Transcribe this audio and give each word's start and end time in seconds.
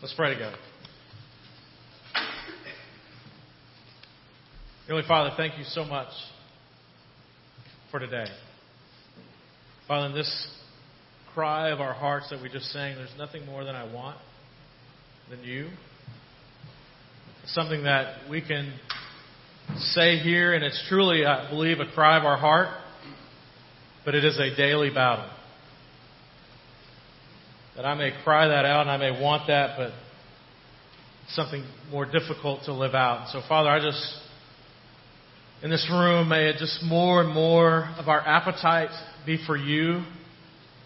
Let's 0.00 0.14
pray 0.14 0.32
together. 0.32 0.56
Heavenly 4.86 5.08
Father, 5.08 5.30
thank 5.36 5.58
you 5.58 5.64
so 5.64 5.84
much 5.84 6.12
for 7.90 7.98
today. 7.98 8.26
Father, 9.88 10.06
in 10.06 10.12
this 10.14 10.48
cry 11.34 11.70
of 11.70 11.80
our 11.80 11.94
hearts 11.94 12.30
that 12.30 12.40
we 12.40 12.48
just 12.48 12.66
sang, 12.66 12.94
there's 12.94 13.12
nothing 13.18 13.44
more 13.44 13.64
than 13.64 13.74
I 13.74 13.92
want 13.92 14.18
than 15.30 15.42
you. 15.42 15.68
It's 17.42 17.52
something 17.52 17.82
that 17.82 18.30
we 18.30 18.40
can 18.40 18.72
say 19.78 20.18
here, 20.18 20.54
and 20.54 20.62
it's 20.62 20.80
truly, 20.88 21.26
I 21.26 21.50
believe, 21.50 21.80
a 21.80 21.90
cry 21.92 22.16
of 22.16 22.24
our 22.24 22.36
heart, 22.36 22.68
but 24.04 24.14
it 24.14 24.24
is 24.24 24.38
a 24.38 24.54
daily 24.56 24.90
battle. 24.90 25.28
That 27.78 27.86
I 27.86 27.94
may 27.94 28.10
cry 28.24 28.48
that 28.48 28.64
out 28.64 28.88
and 28.88 28.90
I 28.90 28.96
may 28.96 29.22
want 29.22 29.46
that, 29.46 29.76
but 29.78 29.92
something 31.28 31.64
more 31.92 32.04
difficult 32.06 32.64
to 32.64 32.74
live 32.74 32.92
out. 32.92 33.28
So, 33.30 33.40
Father, 33.48 33.70
I 33.70 33.78
just, 33.78 34.04
in 35.62 35.70
this 35.70 35.88
room, 35.88 36.28
may 36.28 36.48
it 36.48 36.56
just 36.58 36.82
more 36.82 37.22
and 37.22 37.32
more 37.32 37.88
of 37.96 38.08
our 38.08 38.18
appetite 38.18 38.90
be 39.24 39.38
for 39.46 39.56
you 39.56 40.02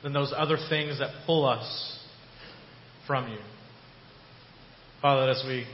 than 0.03 0.13
those 0.13 0.35
other 0.37 0.59
things 0.69 0.99
that 0.99 1.25
pull 1.25 1.47
us 1.47 1.99
from 3.07 3.33
you. 3.33 3.39
Father, 5.01 5.31
as 5.31 5.43
we 5.47 5.65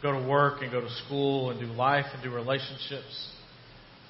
go 0.00 0.12
to 0.12 0.28
work 0.28 0.62
and 0.62 0.70
go 0.70 0.80
to 0.80 0.90
school 1.06 1.50
and 1.50 1.58
do 1.58 1.66
life 1.66 2.06
and 2.14 2.22
do 2.22 2.30
relationships, 2.30 3.32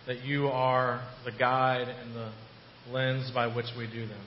that 0.06 0.22
you 0.22 0.48
are 0.48 1.02
the 1.24 1.32
guide 1.32 1.88
and 1.88 2.14
the 2.14 2.30
lens 2.90 3.30
by 3.34 3.46
which 3.46 3.68
we 3.74 3.86
do 3.86 4.06
them. 4.06 4.20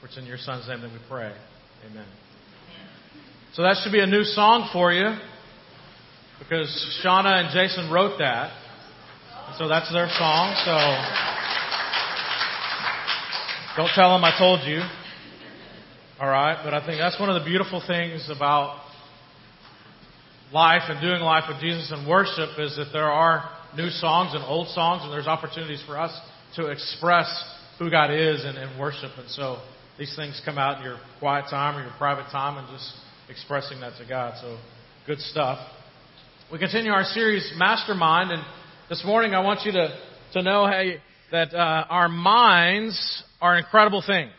For 0.00 0.06
it's 0.06 0.16
in 0.16 0.26
your 0.26 0.38
Son's 0.38 0.68
name 0.68 0.80
that 0.82 0.92
we 0.92 0.98
pray. 1.08 1.34
Amen. 1.90 2.06
So 3.54 3.62
that 3.62 3.78
should 3.82 3.92
be 3.92 4.00
a 4.00 4.06
new 4.06 4.22
song 4.22 4.70
for 4.72 4.92
you 4.92 5.16
because 6.38 6.68
Shauna 7.02 7.42
and 7.42 7.48
Jason 7.52 7.90
wrote 7.90 8.18
that. 8.18 8.52
And 9.48 9.56
so 9.58 9.66
that's 9.66 9.92
their 9.92 10.08
song. 10.08 10.54
So 10.64 10.74
don't 13.76 13.90
tell 13.94 14.14
them 14.14 14.22
I 14.22 14.36
told 14.38 14.60
you. 14.68 14.82
All 16.20 16.28
right. 16.28 16.60
But 16.62 16.74
I 16.74 16.86
think 16.86 16.98
that's 16.98 17.18
one 17.18 17.28
of 17.28 17.42
the 17.42 17.48
beautiful 17.48 17.82
things 17.84 18.30
about 18.30 18.80
life 20.52 20.82
and 20.88 21.00
doing 21.00 21.20
life 21.22 21.44
with 21.48 21.60
Jesus 21.60 21.90
and 21.90 22.08
worship 22.08 22.50
is 22.58 22.76
that 22.76 22.90
there 22.92 23.10
are 23.10 23.50
new 23.76 23.90
songs 23.90 24.34
and 24.34 24.44
old 24.44 24.68
songs 24.68 25.02
and 25.02 25.12
there's 25.12 25.26
opportunities 25.26 25.82
for 25.86 25.98
us 25.98 26.16
to 26.54 26.66
express 26.66 27.26
who 27.78 27.90
God 27.90 28.12
is 28.12 28.44
in, 28.44 28.56
in 28.56 28.78
worship. 28.78 29.10
And 29.18 29.28
so 29.30 29.58
these 29.98 30.14
things 30.14 30.40
come 30.44 30.58
out 30.58 30.78
in 30.78 30.84
your 30.84 30.98
quiet 31.18 31.46
time 31.50 31.76
or 31.76 31.82
your 31.82 31.92
private 31.98 32.30
time 32.30 32.56
and 32.56 32.68
just 32.68 32.88
expressing 33.28 33.80
that 33.80 33.98
to 33.98 34.08
God. 34.08 34.34
So 34.40 34.56
good 35.06 35.18
stuff. 35.18 35.58
We 36.52 36.58
continue 36.60 36.92
our 36.92 37.02
series 37.02 37.52
Mastermind, 37.56 38.30
and 38.30 38.42
this 38.88 39.02
morning 39.04 39.34
I 39.34 39.40
want 39.40 39.66
you 39.66 39.72
to, 39.72 39.98
to 40.34 40.42
know 40.42 40.68
hey, 40.68 40.98
that 41.32 41.52
uh, 41.52 41.84
our 41.90 42.08
minds 42.08 43.24
are 43.40 43.58
incredible 43.58 44.02
things. 44.06 44.32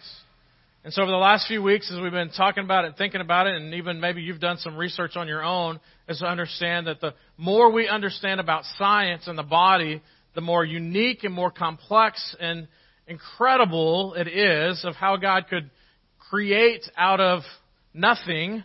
And 0.85 0.93
so 0.93 1.02
over 1.02 1.11
the 1.11 1.17
last 1.17 1.45
few 1.49 1.61
weeks, 1.61 1.91
as 1.91 1.99
we've 2.02 2.09
been 2.09 2.31
talking 2.31 2.63
about 2.63 2.85
it, 2.85 2.93
thinking 2.97 3.19
about 3.19 3.45
it, 3.45 3.55
and 3.55 3.73
even 3.73 3.99
maybe 3.99 4.21
you've 4.21 4.39
done 4.39 4.57
some 4.59 4.77
research 4.77 5.17
on 5.17 5.27
your 5.27 5.43
own, 5.43 5.81
is 6.07 6.19
to 6.19 6.25
understand 6.25 6.87
that 6.87 7.02
the 7.02 7.13
more 7.37 7.69
we 7.69 7.89
understand 7.89 8.39
about 8.39 8.63
science 8.77 9.27
and 9.27 9.37
the 9.37 9.43
body, 9.43 10.02
the 10.35 10.41
more 10.41 10.63
unique 10.63 11.25
and 11.25 11.33
more 11.33 11.52
complex 11.52 12.33
and 12.39 12.69
incredible 13.09 14.13
it 14.13 14.27
is 14.27 14.85
of 14.85 14.95
how 14.95 15.17
God 15.17 15.47
could 15.49 15.69
create 16.29 16.89
out 16.95 17.19
of 17.19 17.41
nothing 17.93 18.63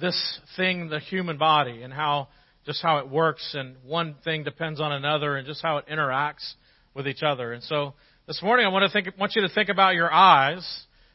this 0.00 0.40
thing, 0.56 0.88
the 0.88 1.00
human 1.00 1.38
body, 1.38 1.82
and 1.82 1.92
how 1.92 2.28
just 2.66 2.82
how 2.82 2.98
it 2.98 3.08
works, 3.08 3.54
and 3.54 3.76
one 3.84 4.16
thing 4.24 4.44
depends 4.44 4.80
on 4.80 4.92
another, 4.92 5.36
and 5.36 5.46
just 5.46 5.62
how 5.62 5.78
it 5.78 5.86
interacts 5.86 6.52
with 6.94 7.08
each 7.08 7.22
other. 7.22 7.52
And 7.52 7.62
so 7.62 7.94
this 8.26 8.42
morning, 8.42 8.66
I 8.66 8.68
want 8.68 8.84
to 8.84 8.92
think, 8.92 9.16
want 9.18 9.32
you 9.34 9.42
to 9.42 9.48
think 9.48 9.70
about 9.70 9.94
your 9.94 10.12
eyes, 10.12 10.66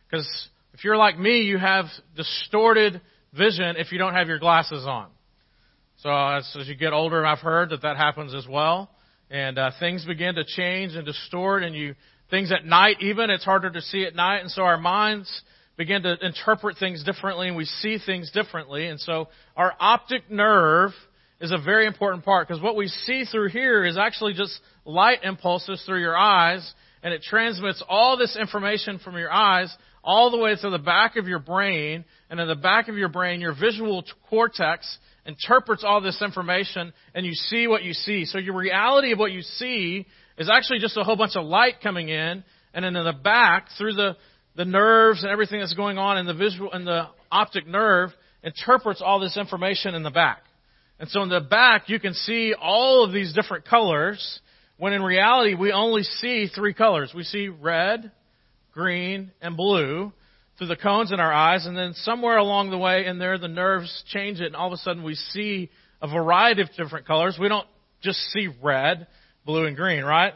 because 0.10 0.28
if 0.74 0.84
you're 0.84 0.98
like 0.98 1.20
me, 1.20 1.44
you 1.44 1.60
have 1.60 1.86
distorted 2.16 3.02
vision 3.38 3.76
if 3.78 3.92
you 3.92 4.00
don't 4.00 4.16
have 4.16 4.28
your 4.28 4.40
glasses 4.40 4.86
on. 4.86 5.10
So 5.98 6.10
as, 6.10 6.52
as 6.60 6.68
you 6.68 6.76
get 6.76 6.92
older, 6.92 7.24
I've 7.26 7.40
heard 7.40 7.70
that 7.70 7.84
that 7.84 7.98
happens 7.98 8.34
as 8.34 8.48
well, 8.48 8.90
and 9.30 9.60
uh, 9.60 9.72
things 9.80 10.06
begin 10.06 10.36
to 10.36 10.44
change 10.44 10.96
and 10.96 11.06
distort, 11.06 11.64
and 11.64 11.76
you 11.76 11.94
things 12.34 12.52
at 12.52 12.66
night 12.66 12.98
even 13.00 13.30
it's 13.30 13.46
harder 13.46 13.70
to 13.70 13.80
see 13.80 14.06
at 14.06 14.16
night, 14.16 14.40
and 14.40 14.50
so 14.50 14.64
our 14.64 14.80
minds 14.80 15.44
begin 15.78 16.02
to 16.02 16.18
interpret 16.26 16.78
things 16.80 17.04
differently 17.04 17.48
and 17.48 17.56
we 17.56 17.66
see 17.66 18.00
things 18.04 18.32
differently. 18.32 18.88
And 18.88 19.00
so 19.00 19.28
our 19.56 19.74
optic 19.80 20.32
nerve 20.32 20.92
is 21.40 21.52
a 21.52 21.60
very 21.60 21.86
important 21.86 22.26
part 22.26 22.48
because 22.48 22.62
what 22.62 22.76
we 22.76 22.88
see 22.88 23.26
through 23.26 23.50
here 23.50 23.86
is 23.86 24.00
actually 24.00 24.34
just 24.34 24.60
light 24.84 25.20
impulses 25.24 25.84
through 25.86 26.02
your 26.02 26.18
eyes 26.18 26.74
and 27.04 27.14
it 27.14 27.22
transmits 27.22 27.84
all 27.88 28.18
this 28.18 28.36
information 28.36 28.98
from 28.98 29.16
your 29.16 29.32
eyes 29.32 29.76
all 30.04 30.32
the 30.32 30.38
way 30.38 30.56
to 30.56 30.70
the 30.72 30.80
back 30.80 31.18
of 31.18 31.28
your 31.28 31.40
brain. 31.40 32.04
And 32.32 32.40
in 32.40 32.48
the 32.48 32.56
back 32.56 32.88
of 32.88 32.98
your 32.98 33.10
brain, 33.10 33.42
your 33.42 33.54
visual 33.54 34.04
cortex 34.28 34.98
interprets 35.26 35.84
all 35.86 36.02
this 36.02 36.20
information 36.22 36.94
and 37.14 37.28
you 37.28 37.34
see 37.34 37.68
what 37.68 37.84
you 37.84 37.94
see. 37.94 38.26
So 38.26 38.40
your 38.40 38.56
reality 38.56 39.12
of 39.12 39.20
what 39.20 39.32
you 39.32 39.42
see 39.42 40.08
is 40.38 40.50
actually 40.50 40.80
just 40.80 40.98
a 40.98 41.04
whole 41.04 41.16
bunch 41.16 41.36
of 41.36 41.46
light 41.46 41.76
coming 41.82 42.10
in 42.10 42.44
and 42.74 42.86
then 42.86 42.96
in 42.96 43.06
the 43.06 43.14
back 43.14 43.68
through 43.78 43.94
the 43.94 44.16
the 44.56 44.66
nerves 44.66 45.24
and 45.24 45.32
everything 45.32 45.60
that's 45.60 45.74
going 45.74 45.98
on 45.98 46.18
in 46.18 46.26
the 46.26 46.34
visual 46.34 46.72
and 46.72 46.86
the 46.86 47.08
optic 47.32 47.66
nerve 47.66 48.12
interprets 48.44 49.02
all 49.04 49.20
this 49.20 49.38
information 49.38 49.96
in 49.96 50.04
the 50.04 50.12
back. 50.12 50.44
And 51.00 51.10
so 51.10 51.24
in 51.24 51.30
the 51.30 51.42
back 51.42 51.90
you 51.90 52.00
can 52.00 52.14
see 52.14 52.54
all 52.60 53.04
of 53.04 53.12
these 53.12 53.34
different 53.34 53.66
colors 53.66 54.40
when 54.78 54.94
in 54.94 55.02
reality 55.02 55.56
we 55.56 55.72
only 55.72 56.04
see 56.04 56.48
three 56.54 56.74
colors. 56.74 57.12
We 57.16 57.24
see 57.24 57.48
red, 57.48 58.12
green, 58.74 59.32
and 59.42 59.58
blue 59.58 60.12
through 60.58 60.68
the 60.68 60.76
cones 60.76 61.12
in 61.12 61.20
our 61.20 61.34
eyes 61.34 61.66
and 61.66 61.76
then 61.76 61.94
somewhere 61.96 62.38
along 62.38 62.70
the 62.70 62.78
way 62.78 63.06
in 63.06 63.18
there 63.18 63.40
the 63.40 63.48
nerves 63.48 64.04
change 64.08 64.40
it 64.40 64.48
and 64.48 64.56
all 64.56 64.68
of 64.68 64.74
a 64.74 64.78
sudden 64.78 65.04
we 65.04 65.16
see 65.16 65.70
a 66.02 66.08
variety 66.08 66.62
of 66.62 66.70
different 66.78 67.08
colors. 67.08 67.38
We 67.40 67.48
don't 67.48 67.68
just 68.04 68.20
see 68.34 68.50
red, 68.62 69.08
blue, 69.46 69.66
and 69.66 69.76
green, 69.76 70.04
right? 70.04 70.34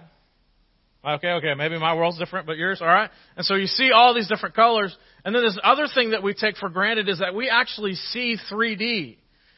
Okay, 1.06 1.30
okay, 1.30 1.54
maybe 1.54 1.80
my 1.80 1.94
world's 1.94 2.18
different, 2.18 2.48
but 2.48 2.58
yours, 2.58 2.82
alright? 2.82 3.10
And 3.38 3.46
so 3.46 3.56
you 3.56 3.68
see 3.68 3.92
all 3.92 4.14
these 4.14 4.28
different 4.28 4.56
colors. 4.56 4.96
And 5.24 5.34
then 5.34 5.44
this 5.44 5.58
other 5.64 5.88
thing 5.94 6.12
that 6.12 6.22
we 6.22 6.34
take 6.34 6.58
for 6.58 6.70
granted 6.70 7.08
is 7.08 7.20
that 7.20 7.34
we 7.34 7.50
actually 7.50 7.96
see 7.96 8.38
3D. 8.52 9.18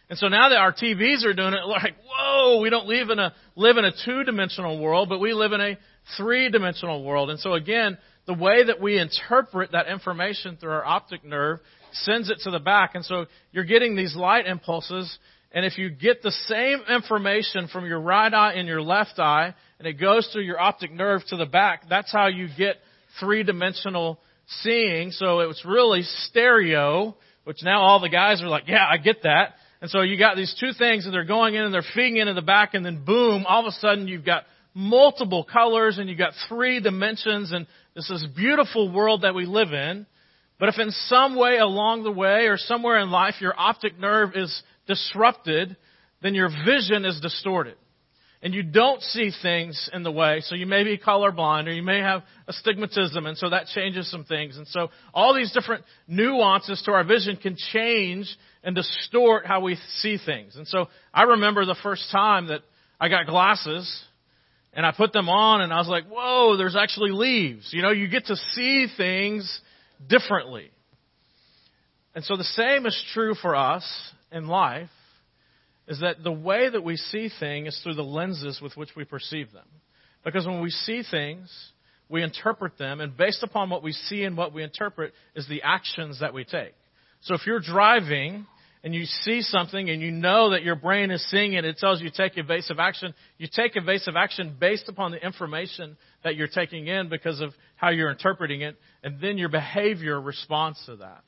And 0.09 0.17
so 0.17 0.27
now 0.27 0.49
that 0.49 0.57
our 0.57 0.73
TVs 0.73 1.23
are 1.25 1.33
doing 1.33 1.53
it, 1.53 1.59
like, 1.67 1.95
whoa, 2.07 2.59
we 2.61 2.69
don't 2.69 2.87
live 2.87 3.09
in 3.09 3.19
a, 3.19 3.33
live 3.55 3.77
in 3.77 3.85
a 3.85 3.91
two-dimensional 4.05 4.79
world, 4.79 5.09
but 5.09 5.19
we 5.19 5.33
live 5.33 5.53
in 5.53 5.61
a 5.61 5.77
three-dimensional 6.17 7.03
world. 7.03 7.29
And 7.29 7.39
so 7.39 7.53
again, 7.53 7.97
the 8.27 8.33
way 8.33 8.65
that 8.65 8.79
we 8.79 8.99
interpret 8.99 9.71
that 9.71 9.87
information 9.87 10.57
through 10.57 10.71
our 10.71 10.85
optic 10.85 11.23
nerve 11.23 11.59
sends 11.93 12.29
it 12.29 12.39
to 12.43 12.51
the 12.51 12.59
back. 12.59 12.91
And 12.93 13.03
so 13.03 13.25
you're 13.51 13.63
getting 13.63 13.95
these 13.95 14.15
light 14.15 14.45
impulses, 14.45 15.17
and 15.51 15.65
if 15.65 15.77
you 15.77 15.89
get 15.89 16.21
the 16.21 16.31
same 16.31 16.81
information 16.89 17.67
from 17.67 17.85
your 17.85 17.99
right 17.99 18.33
eye 18.33 18.53
and 18.53 18.67
your 18.67 18.81
left 18.81 19.17
eye, 19.17 19.55
and 19.79 19.87
it 19.87 19.93
goes 19.93 20.29
through 20.31 20.43
your 20.43 20.59
optic 20.59 20.91
nerve 20.91 21.21
to 21.29 21.37
the 21.37 21.45
back. 21.45 21.83
That's 21.89 22.11
how 22.11 22.27
you 22.27 22.47
get 22.55 22.75
three 23.19 23.43
dimensional 23.43 24.19
seeing. 24.61 25.11
So 25.11 25.39
it's 25.39 25.65
really 25.65 26.03
stereo, 26.03 27.15
which 27.45 27.63
now 27.63 27.81
all 27.81 27.99
the 27.99 28.09
guys 28.09 28.41
are 28.41 28.47
like, 28.47 28.67
yeah, 28.67 28.85
I 28.87 28.97
get 28.97 29.23
that. 29.23 29.53
And 29.81 29.89
so 29.89 30.01
you 30.01 30.19
got 30.19 30.35
these 30.35 30.53
two 30.59 30.73
things 30.77 31.05
and 31.05 31.13
they're 31.13 31.23
going 31.23 31.55
in 31.55 31.63
and 31.63 31.73
they're 31.73 31.83
feeding 31.95 32.17
into 32.17 32.33
the 32.33 32.41
back 32.41 32.73
and 32.73 32.85
then 32.85 33.05
boom, 33.05 33.45
all 33.47 33.61
of 33.61 33.67
a 33.67 33.71
sudden 33.71 34.07
you've 34.07 34.25
got 34.25 34.43
multiple 34.73 35.45
colors 35.45 35.97
and 35.97 36.09
you've 36.09 36.17
got 36.17 36.33
three 36.49 36.81
dimensions 36.81 37.51
and 37.53 37.65
this 37.95 38.09
is 38.09 38.25
beautiful 38.35 38.91
world 38.91 39.21
that 39.21 39.33
we 39.33 39.45
live 39.45 39.71
in. 39.71 40.05
But 40.59 40.69
if 40.69 40.79
in 40.79 40.91
some 40.91 41.37
way 41.37 41.57
along 41.57 42.03
the 42.03 42.11
way 42.11 42.47
or 42.47 42.57
somewhere 42.57 42.99
in 42.99 43.09
life 43.09 43.35
your 43.39 43.53
optic 43.57 43.97
nerve 43.97 44.31
is 44.35 44.61
disrupted, 44.89 45.77
then 46.21 46.33
your 46.33 46.49
vision 46.65 47.05
is 47.05 47.21
distorted 47.21 47.75
and 48.41 48.53
you 48.53 48.63
don't 48.63 49.01
see 49.01 49.31
things 49.41 49.89
in 49.93 50.03
the 50.03 50.11
way, 50.11 50.41
so 50.41 50.55
you 50.55 50.65
may 50.65 50.83
be 50.83 50.97
colorblind 50.97 51.67
or 51.67 51.71
you 51.71 51.83
may 51.83 51.99
have 51.99 52.23
astigmatism, 52.47 53.25
and 53.25 53.37
so 53.37 53.49
that 53.49 53.67
changes 53.67 54.09
some 54.09 54.23
things. 54.23 54.57
And 54.57 54.65
so 54.67 54.89
all 55.13 55.35
these 55.35 55.51
different 55.51 55.83
nuances 56.07 56.81
to 56.85 56.91
our 56.91 57.03
vision 57.03 57.35
can 57.35 57.57
change 57.73 58.33
and 58.63 58.75
distort 58.75 59.45
how 59.45 59.59
we 59.59 59.77
see 59.97 60.17
things. 60.25 60.55
And 60.55 60.65
so 60.67 60.87
I 61.13 61.23
remember 61.23 61.65
the 61.65 61.75
first 61.83 62.09
time 62.11 62.47
that 62.47 62.61
I 62.99 63.09
got 63.09 63.27
glasses 63.27 64.03
and 64.71 64.85
I 64.85 64.93
put 64.95 65.11
them 65.11 65.27
on 65.27 65.61
and 65.61 65.73
I 65.73 65.77
was 65.77 65.89
like, 65.89 66.05
whoa, 66.07 66.55
there's 66.55 66.77
actually 66.77 67.11
leaves. 67.11 67.69
You 67.73 67.81
know, 67.81 67.91
you 67.91 68.07
get 68.07 68.27
to 68.27 68.37
see 68.37 68.87
things 68.95 69.61
differently. 70.07 70.71
And 72.15 72.23
so 72.23 72.37
the 72.37 72.43
same 72.45 72.85
is 72.85 73.05
true 73.13 73.35
for 73.35 73.55
us 73.55 73.83
in 74.31 74.47
life 74.47 74.89
is 75.87 76.01
that 76.01 76.23
the 76.23 76.31
way 76.31 76.69
that 76.69 76.83
we 76.83 76.95
see 76.95 77.29
things 77.39 77.69
is 77.69 77.81
through 77.83 77.95
the 77.95 78.03
lenses 78.03 78.59
with 78.61 78.77
which 78.77 78.89
we 78.95 79.03
perceive 79.03 79.51
them. 79.51 79.65
Because 80.23 80.45
when 80.45 80.61
we 80.61 80.69
see 80.69 81.03
things, 81.09 81.49
we 82.09 82.23
interpret 82.23 82.77
them, 82.77 83.01
and 83.01 83.15
based 83.15 83.43
upon 83.43 83.69
what 83.69 83.83
we 83.83 83.91
see 83.91 84.23
and 84.23 84.35
what 84.35 84.53
we 84.53 84.63
interpret 84.63 85.13
is 85.35 85.47
the 85.47 85.61
actions 85.63 86.19
that 86.19 86.33
we 86.33 86.43
take. 86.43 86.73
So 87.21 87.35
if 87.35 87.45
you're 87.45 87.59
driving 87.59 88.45
and 88.83 88.95
you 88.95 89.05
see 89.05 89.41
something 89.41 89.89
and 89.89 90.01
you 90.01 90.11
know 90.11 90.51
that 90.51 90.63
your 90.63 90.75
brain 90.75 91.11
is 91.11 91.23
seeing 91.29 91.53
it, 91.53 91.65
it 91.65 91.77
tells 91.77 92.01
you 92.01 92.09
take 92.15 92.37
evasive 92.37 92.79
action. 92.79 93.13
You 93.37 93.47
take 93.53 93.75
evasive 93.75 94.15
action 94.15 94.55
based 94.59 94.89
upon 94.89 95.11
the 95.11 95.23
information 95.23 95.97
that 96.23 96.35
you're 96.35 96.47
taking 96.47 96.87
in 96.87 97.09
because 97.09 97.41
of 97.41 97.51
how 97.75 97.89
you're 97.89 98.11
interpreting 98.11 98.61
it, 98.61 98.77
and 99.03 99.19
then 99.21 99.37
your 99.37 99.49
behavior 99.49 100.19
responds 100.19 100.83
to 100.85 100.97
that. 100.97 101.23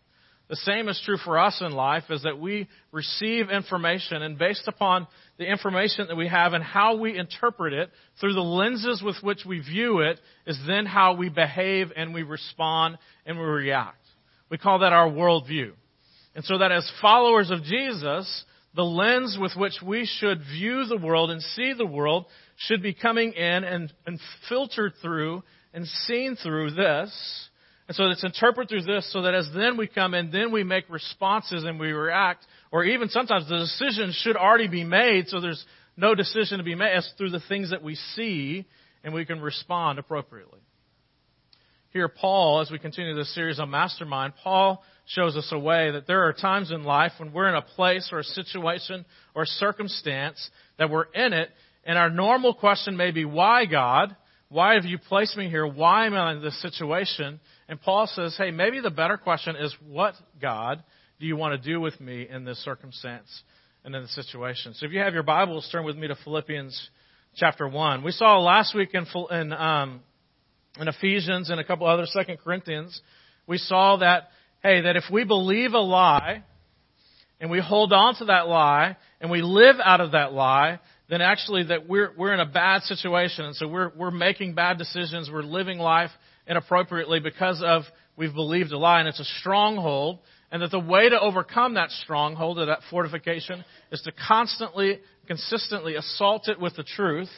The 0.52 0.58
same 0.58 0.90
is 0.90 1.02
true 1.06 1.16
for 1.16 1.40
us 1.40 1.62
in 1.62 1.72
life 1.72 2.04
is 2.10 2.24
that 2.24 2.38
we 2.38 2.68
receive 2.92 3.50
information 3.50 4.22
and 4.22 4.38
based 4.38 4.68
upon 4.68 5.08
the 5.38 5.50
information 5.50 6.08
that 6.10 6.18
we 6.18 6.28
have 6.28 6.52
and 6.52 6.62
how 6.62 6.98
we 6.98 7.18
interpret 7.18 7.72
it 7.72 7.90
through 8.20 8.34
the 8.34 8.42
lenses 8.42 9.02
with 9.02 9.16
which 9.22 9.46
we 9.48 9.62
view 9.62 10.00
it 10.02 10.20
is 10.46 10.60
then 10.68 10.86
how 10.86 11.14
we 11.14 11.30
behave 11.30 11.94
and 11.96 12.14
we 12.14 12.24
respond 12.24 12.98
and 13.26 13.40
we 13.40 13.46
react. 13.46 14.04
We 14.50 14.58
call 14.58 14.80
that 14.80 14.92
our 14.92 15.08
worldview. 15.10 15.72
And 16.36 16.44
so 16.44 16.58
that 16.58 16.74
as 16.74 16.92
followers 17.02 17.50
of 17.50 17.64
Jesus, 17.64 18.44
the 18.76 18.84
lens 18.84 19.38
with 19.40 19.54
which 19.56 19.80
we 19.82 20.06
should 20.06 20.40
view 20.40 20.84
the 20.84 20.98
world 20.98 21.32
and 21.32 21.42
see 21.42 21.72
the 21.78 21.86
world 21.86 22.26
should 22.58 22.84
be 22.84 22.94
coming 22.94 23.32
in 23.32 23.64
and, 23.64 23.94
and 24.06 24.20
filtered 24.50 24.96
through 25.02 25.44
and 25.74 25.88
seen 25.88 26.36
through 26.36 26.72
this. 26.72 27.50
And 27.92 27.96
so 27.98 28.06
it's 28.06 28.24
interpreted 28.24 28.70
through 28.70 28.84
this 28.84 29.12
so 29.12 29.24
that 29.24 29.34
as 29.34 29.50
then 29.54 29.76
we 29.76 29.86
come 29.86 30.14
and 30.14 30.32
then 30.32 30.54
we 30.54 30.64
make 30.64 30.90
responses 30.90 31.66
and 31.66 31.78
we 31.78 31.92
react. 31.92 32.46
Or 32.72 32.86
even 32.86 33.10
sometimes 33.10 33.50
the 33.50 33.58
decision 33.58 34.14
should 34.14 34.38
already 34.38 34.70
be 34.70 34.86
made, 34.86 35.28
so 35.28 35.42
there's 35.42 35.66
no 35.98 36.16
decision 36.16 36.60
to 36.60 36.64
be 36.64 36.74
made. 36.74 36.96
It's 36.96 37.12
through 37.18 37.32
the 37.32 37.42
things 37.50 37.72
that 37.72 37.84
we 37.84 37.96
see 37.96 38.66
and 39.04 39.14
we 39.14 39.26
can 39.26 39.42
respond 39.42 40.00
appropriately. 40.00 40.62
Here, 41.90 42.08
Paul, 42.08 42.62
as 42.62 42.72
we 42.72 42.80
continue 42.80 43.14
this 43.14 43.36
series 43.36 43.60
on 43.60 43.70
Mastermind, 43.70 44.36
Paul 44.42 44.82
shows 45.08 45.36
us 45.36 45.50
a 45.52 45.60
way 45.60 45.92
that 45.92 46.08
there 46.08 46.26
are 46.30 46.32
times 46.32 46.72
in 46.72 46.86
life 46.86 47.12
when 47.18 47.34
we're 47.34 47.50
in 47.50 47.56
a 47.56 47.62
place 47.62 48.08
or 48.14 48.20
a 48.20 48.24
situation 48.24 49.04
or 49.36 49.46
circumstance 49.46 50.50
that 50.80 50.90
we're 50.90 51.12
in 51.12 51.34
it, 51.34 51.50
and 51.84 51.98
our 51.98 52.10
normal 52.10 52.54
question 52.54 52.96
may 52.96 53.12
be, 53.12 53.26
Why, 53.26 53.66
God? 53.66 54.16
Why 54.52 54.74
have 54.74 54.84
you 54.84 54.98
placed 54.98 55.38
me 55.38 55.50
here? 55.50 55.66
Why 55.66 56.08
am 56.08 56.14
I 56.14 56.34
in 56.34 56.42
this 56.42 56.62
situation? 56.62 57.40
And 57.72 57.82
Paul 57.82 58.06
says, 58.06 58.36
Hey, 58.38 58.52
maybe 58.52 58.82
the 58.82 58.90
better 58.90 59.16
question 59.16 59.56
is, 59.56 59.74
What, 59.88 60.14
God, 60.42 60.84
do 61.22 61.26
you 61.26 61.38
want 61.38 61.60
to 61.60 61.70
do 61.70 61.80
with 61.80 62.02
me 62.02 62.28
in 62.30 62.44
this 62.44 62.58
circumstance 62.66 63.44
and 63.86 63.96
in 63.96 64.02
this 64.02 64.14
situation? 64.14 64.74
So 64.74 64.86
if 64.86 64.92
you 64.92 65.00
have 65.00 65.14
your 65.14 65.24
Bibles, 65.24 65.70
turn 65.72 65.86
with 65.86 65.96
me 65.96 66.10
to 66.10 66.18
Philippians 66.22 66.90
chapter 67.38 67.66
1. 67.70 68.04
We 68.04 68.12
saw 68.12 68.40
last 68.40 68.76
week 68.76 68.90
in, 68.94 69.06
in, 69.32 69.54
um, 69.54 70.02
in 70.82 70.90
Ephesians 70.90 71.50
and 71.50 71.62
a 71.62 71.64
couple 71.64 71.88
other 71.88 72.06
Second 72.08 72.40
Corinthians, 72.44 73.00
we 73.48 73.58
saw 73.58 73.96
that 73.98 74.32
hey, 74.62 74.82
that 74.82 74.98
if 74.98 75.06
we 75.10 75.24
believe 75.24 75.72
a 75.72 75.80
lie 75.80 76.44
and 77.40 77.50
we 77.50 77.62
hold 77.62 77.94
on 77.94 78.16
to 78.16 78.26
that 78.26 78.50
lie 78.50 78.98
and 79.22 79.32
we 79.32 79.42
live 79.42 79.78
out 79.82 80.02
of 80.02 80.12
that 80.12 80.34
lie, 80.34 80.82
then 81.10 81.22
actually 81.22 81.64
that 81.64 81.88
we're, 81.88 82.12
we're 82.18 82.34
in 82.34 82.42
a 82.42 82.46
bad 82.46 82.82
situation. 82.84 83.46
And 83.46 83.56
so 83.56 83.70
we're, 83.70 83.94
we're 83.96 84.12
making 84.12 84.56
bad 84.56 84.78
decisions. 84.78 85.30
We're 85.32 85.42
living 85.42 85.80
life 85.80 86.12
inappropriately 86.52 87.22
because 87.22 87.64
of 87.66 87.84
we've 88.18 88.34
believed 88.34 88.72
a 88.74 88.78
lie 88.78 89.00
and 89.00 89.08
it's 89.08 89.22
a 89.22 89.40
stronghold. 89.40 90.20
And 90.52 90.62
that 90.62 90.70
the 90.70 90.80
way 90.80 91.08
to 91.08 91.18
overcome 91.18 91.76
that 91.76 91.92
stronghold 91.92 92.60
or 92.60 92.66
that 92.66 92.82
fortification 92.90 93.64
is 93.90 94.02
to 94.02 94.12
constantly, 94.28 95.00
consistently 95.26 95.96
assault 95.96 96.50
it 96.50 96.60
with 96.60 96.76
the 96.76 96.84
truth. 96.84 97.30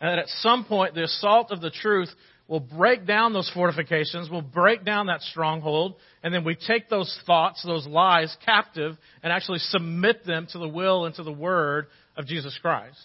And 0.00 0.10
that 0.10 0.18
at 0.18 0.28
some 0.28 0.66
point 0.66 0.94
the 0.94 1.04
assault 1.04 1.50
of 1.50 1.62
the 1.62 1.70
truth 1.70 2.10
will 2.46 2.60
break 2.60 3.06
down 3.06 3.32
those 3.32 3.50
fortifications, 3.54 4.28
will 4.28 4.42
break 4.42 4.84
down 4.84 5.06
that 5.06 5.22
stronghold, 5.22 5.96
and 6.22 6.32
then 6.32 6.44
we 6.44 6.54
take 6.54 6.88
those 6.88 7.18
thoughts, 7.26 7.62
those 7.62 7.86
lies 7.86 8.34
captive, 8.44 8.96
and 9.22 9.32
actually 9.32 9.58
submit 9.58 10.24
them 10.24 10.46
to 10.52 10.58
the 10.58 10.68
will 10.68 11.04
and 11.06 11.14
to 11.14 11.22
the 11.22 11.32
word 11.32 11.86
of 12.16 12.26
Jesus 12.26 12.58
Christ. 12.60 12.98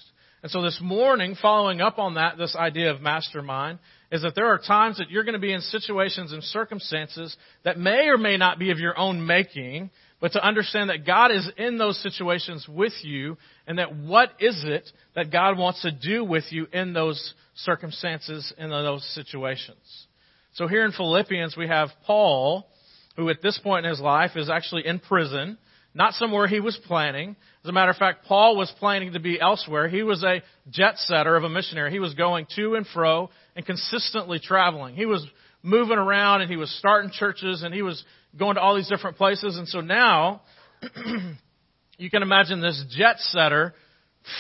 And 0.43 0.51
so 0.51 0.61
this 0.61 0.79
morning, 0.81 1.37
following 1.41 1.79
up 1.79 1.99
on 1.99 2.15
that, 2.15 2.37
this 2.37 2.53
idea 2.53 2.91
of 2.91 3.01
mastermind, 3.01 3.79
is 4.13 4.21
that 4.21 4.35
there 4.35 4.53
are 4.53 4.59
times 4.59 4.99
that 4.99 5.09
you're 5.09 5.23
going 5.23 5.33
to 5.33 5.39
be 5.39 5.51
in 5.51 5.61
situations 5.61 6.33
and 6.33 6.43
circumstances 6.43 7.35
that 7.63 7.79
may 7.79 8.09
or 8.09 8.17
may 8.17 8.37
not 8.37 8.59
be 8.59 8.69
of 8.69 8.77
your 8.77 8.95
own 8.95 9.25
making, 9.25 9.89
but 10.21 10.33
to 10.33 10.45
understand 10.45 10.91
that 10.91 11.03
God 11.03 11.31
is 11.31 11.49
in 11.57 11.79
those 11.79 11.99
situations 12.03 12.67
with 12.69 12.93
you, 13.01 13.37
and 13.65 13.79
that 13.79 13.95
what 13.95 14.29
is 14.39 14.63
it 14.67 14.87
that 15.15 15.31
God 15.31 15.57
wants 15.57 15.81
to 15.81 15.91
do 15.91 16.23
with 16.23 16.43
you 16.51 16.67
in 16.71 16.93
those 16.93 17.33
circumstances 17.55 18.53
in 18.55 18.69
those 18.69 19.03
situations. 19.15 20.05
So 20.53 20.67
here 20.67 20.85
in 20.85 20.91
Philippians, 20.91 21.57
we 21.57 21.67
have 21.67 21.89
Paul, 22.05 22.67
who 23.15 23.29
at 23.29 23.41
this 23.41 23.59
point 23.63 23.87
in 23.87 23.89
his 23.89 23.99
life 23.99 24.35
is 24.35 24.47
actually 24.47 24.85
in 24.85 24.99
prison, 24.99 25.57
not 25.93 26.13
somewhere 26.13 26.47
he 26.47 26.59
was 26.59 26.77
planning. 26.87 27.35
As 27.63 27.69
a 27.69 27.71
matter 27.71 27.91
of 27.91 27.97
fact, 27.97 28.25
Paul 28.25 28.57
was 28.57 28.73
planning 28.79 29.13
to 29.13 29.19
be 29.19 29.39
elsewhere. 29.39 29.87
He 29.87 30.03
was 30.03 30.23
a 30.23 30.41
jet 30.69 30.97
setter 30.97 31.35
of 31.35 31.43
a 31.43 31.49
missionary. 31.49 31.91
He 31.91 31.99
was 31.99 32.13
going 32.15 32.47
to 32.55 32.75
and 32.75 32.85
fro 32.87 33.29
and 33.55 33.65
consistently 33.65 34.39
traveling. 34.39 34.95
He 34.95 35.05
was 35.05 35.25
moving 35.61 35.97
around 35.97 36.41
and 36.41 36.49
he 36.49 36.57
was 36.57 36.71
starting 36.79 37.11
churches 37.11 37.63
and 37.63 37.73
he 37.73 37.81
was 37.81 38.03
going 38.37 38.55
to 38.55 38.61
all 38.61 38.75
these 38.75 38.89
different 38.89 39.17
places. 39.17 39.57
And 39.57 39.67
so 39.67 39.81
now, 39.81 40.41
you 41.97 42.09
can 42.09 42.23
imagine 42.23 42.59
this 42.59 42.83
jet 42.89 43.19
setter 43.19 43.73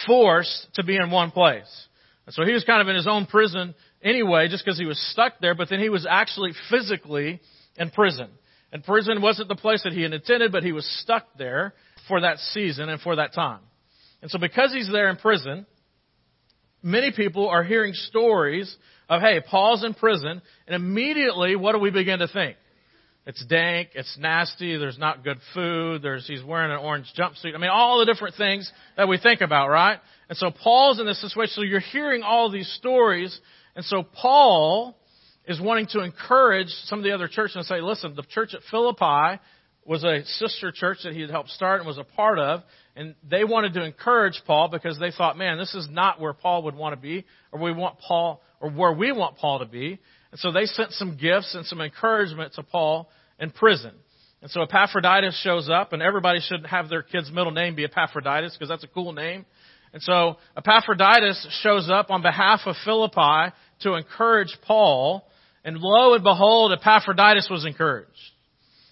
forced 0.07 0.67
to 0.75 0.83
be 0.83 0.95
in 0.95 1.11
one 1.11 1.31
place. 1.31 1.87
And 2.25 2.33
so 2.33 2.45
he 2.45 2.53
was 2.53 2.63
kind 2.63 2.81
of 2.81 2.87
in 2.87 2.95
his 2.95 3.07
own 3.07 3.25
prison 3.25 3.75
anyway, 4.01 4.47
just 4.47 4.65
because 4.65 4.79
he 4.79 4.85
was 4.85 4.99
stuck 5.11 5.33
there, 5.39 5.55
but 5.55 5.69
then 5.69 5.79
he 5.79 5.89
was 5.89 6.07
actually 6.09 6.53
physically 6.69 7.41
in 7.77 7.89
prison. 7.89 8.29
And 8.73 8.83
prison 8.83 9.21
wasn't 9.21 9.49
the 9.49 9.55
place 9.55 9.83
that 9.83 9.93
he 9.93 10.01
had 10.01 10.13
intended, 10.13 10.51
but 10.51 10.63
he 10.63 10.71
was 10.71 10.85
stuck 11.01 11.27
there 11.37 11.75
for 12.07 12.21
that 12.21 12.39
season 12.39 12.89
and 12.89 12.99
for 12.99 13.17
that 13.17 13.33
time. 13.33 13.59
And 14.23 14.31
so 14.31 14.39
because 14.39 14.73
he's 14.73 14.91
there 14.91 15.09
in 15.09 15.17
prison, 15.17 15.67
many 16.81 17.11
people 17.11 17.47
are 17.47 17.63
hearing 17.63 17.93
stories 17.93 18.75
of, 19.07 19.21
hey, 19.21 19.41
Paul's 19.47 19.85
in 19.85 19.93
prison, 19.93 20.41
and 20.67 20.75
immediately 20.75 21.55
what 21.55 21.73
do 21.73 21.79
we 21.79 21.91
begin 21.91 22.17
to 22.19 22.27
think? 22.27 22.57
It's 23.27 23.45
dank, 23.45 23.89
it's 23.93 24.17
nasty, 24.19 24.75
there's 24.75 24.97
not 24.97 25.23
good 25.23 25.37
food, 25.53 26.01
there's, 26.01 26.27
he's 26.27 26.43
wearing 26.43 26.71
an 26.71 26.79
orange 26.79 27.13
jumpsuit. 27.17 27.53
I 27.55 27.59
mean, 27.59 27.69
all 27.69 27.99
the 27.99 28.11
different 28.11 28.35
things 28.35 28.69
that 28.97 29.07
we 29.07 29.19
think 29.19 29.41
about, 29.41 29.69
right? 29.69 29.99
And 30.29 30.37
so 30.37 30.49
Paul's 30.51 30.99
in 30.99 31.05
this 31.05 31.21
situation. 31.21 31.53
So 31.53 31.61
you're 31.61 31.79
hearing 31.79 32.23
all 32.23 32.51
these 32.51 32.67
stories. 32.79 33.39
And 33.75 33.85
so 33.85 34.03
Paul 34.03 34.97
is 35.47 35.59
wanting 35.59 35.87
to 35.87 36.01
encourage 36.01 36.69
some 36.85 36.99
of 36.99 37.03
the 37.03 37.11
other 37.11 37.27
churches 37.27 37.55
and 37.55 37.65
say, 37.65 37.81
listen, 37.81 38.15
the 38.15 38.23
church 38.23 38.53
at 38.53 38.61
Philippi 38.71 39.41
was 39.85 40.03
a 40.03 40.23
sister 40.25 40.71
church 40.71 40.99
that 41.03 41.13
he 41.13 41.21
had 41.21 41.29
helped 41.29 41.49
start 41.49 41.79
and 41.79 41.87
was 41.87 41.97
a 41.97 42.03
part 42.03 42.39
of. 42.39 42.61
And 42.95 43.15
they 43.29 43.43
wanted 43.43 43.73
to 43.73 43.83
encourage 43.83 44.41
Paul 44.45 44.69
because 44.69 44.97
they 44.99 45.11
thought, 45.11 45.37
man, 45.37 45.57
this 45.57 45.75
is 45.75 45.87
not 45.89 46.21
where 46.21 46.33
Paul 46.33 46.63
would 46.63 46.75
want 46.75 46.95
to 46.95 47.01
be 47.01 47.25
or 47.51 47.59
we 47.59 47.73
want 47.73 47.97
Paul 47.99 48.41
or 48.61 48.69
where 48.69 48.93
we 48.93 49.11
want 49.11 49.37
Paul 49.37 49.59
to 49.59 49.65
be. 49.65 49.99
And 50.31 50.39
so 50.39 50.51
they 50.51 50.65
sent 50.65 50.93
some 50.93 51.17
gifts 51.17 51.53
and 51.55 51.65
some 51.65 51.81
encouragement 51.81 52.53
to 52.53 52.63
Paul 52.63 53.09
in 53.39 53.51
prison. 53.51 53.91
And 54.41 54.51
so 54.51 54.61
Epaphroditus 54.61 55.39
shows 55.41 55.69
up 55.69 55.93
and 55.93 56.01
everybody 56.01 56.39
should 56.39 56.65
have 56.65 56.89
their 56.89 57.01
kid's 57.01 57.31
middle 57.31 57.51
name 57.51 57.75
be 57.75 57.85
Epaphroditus 57.85 58.53
because 58.53 58.69
that's 58.69 58.83
a 58.83 58.89
cool 58.89 59.13
name. 59.13 59.45
And 59.93 60.01
so 60.01 60.37
Epaphroditus 60.57 61.59
shows 61.61 61.89
up 61.89 62.09
on 62.09 62.21
behalf 62.21 62.61
of 62.65 62.75
Philippi 62.83 63.53
to 63.81 63.93
encourage 63.93 64.57
Paul. 64.65 65.25
And 65.63 65.77
lo 65.79 66.13
and 66.13 66.23
behold, 66.23 66.73
Epaphroditus 66.73 67.47
was 67.49 67.65
encouraged. 67.65 68.09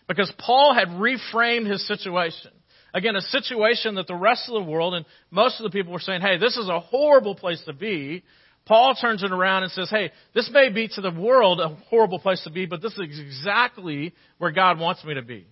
Because 0.08 0.32
Paul 0.38 0.74
had 0.74 0.90
reframed 0.90 1.70
his 1.70 1.86
situation. 1.88 2.52
Again, 2.94 3.16
a 3.16 3.22
situation 3.22 3.96
that 3.96 4.08
the 4.08 4.16
rest 4.16 4.50
of 4.50 4.54
the 4.54 4.70
world 4.70 4.94
and 4.94 5.06
most 5.30 5.60
of 5.60 5.64
the 5.64 5.70
people 5.70 5.94
were 5.94 6.00
saying, 6.00 6.22
hey, 6.22 6.38
this 6.38 6.58
is 6.58 6.68
a 6.68 6.80
horrible 6.80 7.36
place 7.36 7.62
to 7.66 7.74
be. 7.74 8.24
Paul 8.66 8.96
turns 9.00 9.24
it 9.24 9.32
around 9.32 9.64
and 9.64 9.72
says, 9.72 9.90
hey, 9.90 10.12
this 10.36 10.50
may 10.52 10.70
be 10.70 10.88
to 10.90 11.02
the 11.02 11.12
world 11.12 11.62
a 11.62 11.70
horrible 11.90 12.20
place 12.20 12.44
to 12.44 12.52
be, 12.52 12.66
but 12.66 12.82
this 12.82 12.94
is 12.94 13.20
exactly 13.20 14.14
where 14.38 14.52
God 14.52 14.80
wants 14.80 15.04
me 15.06 15.14
to 15.14 15.22
be 15.22 15.48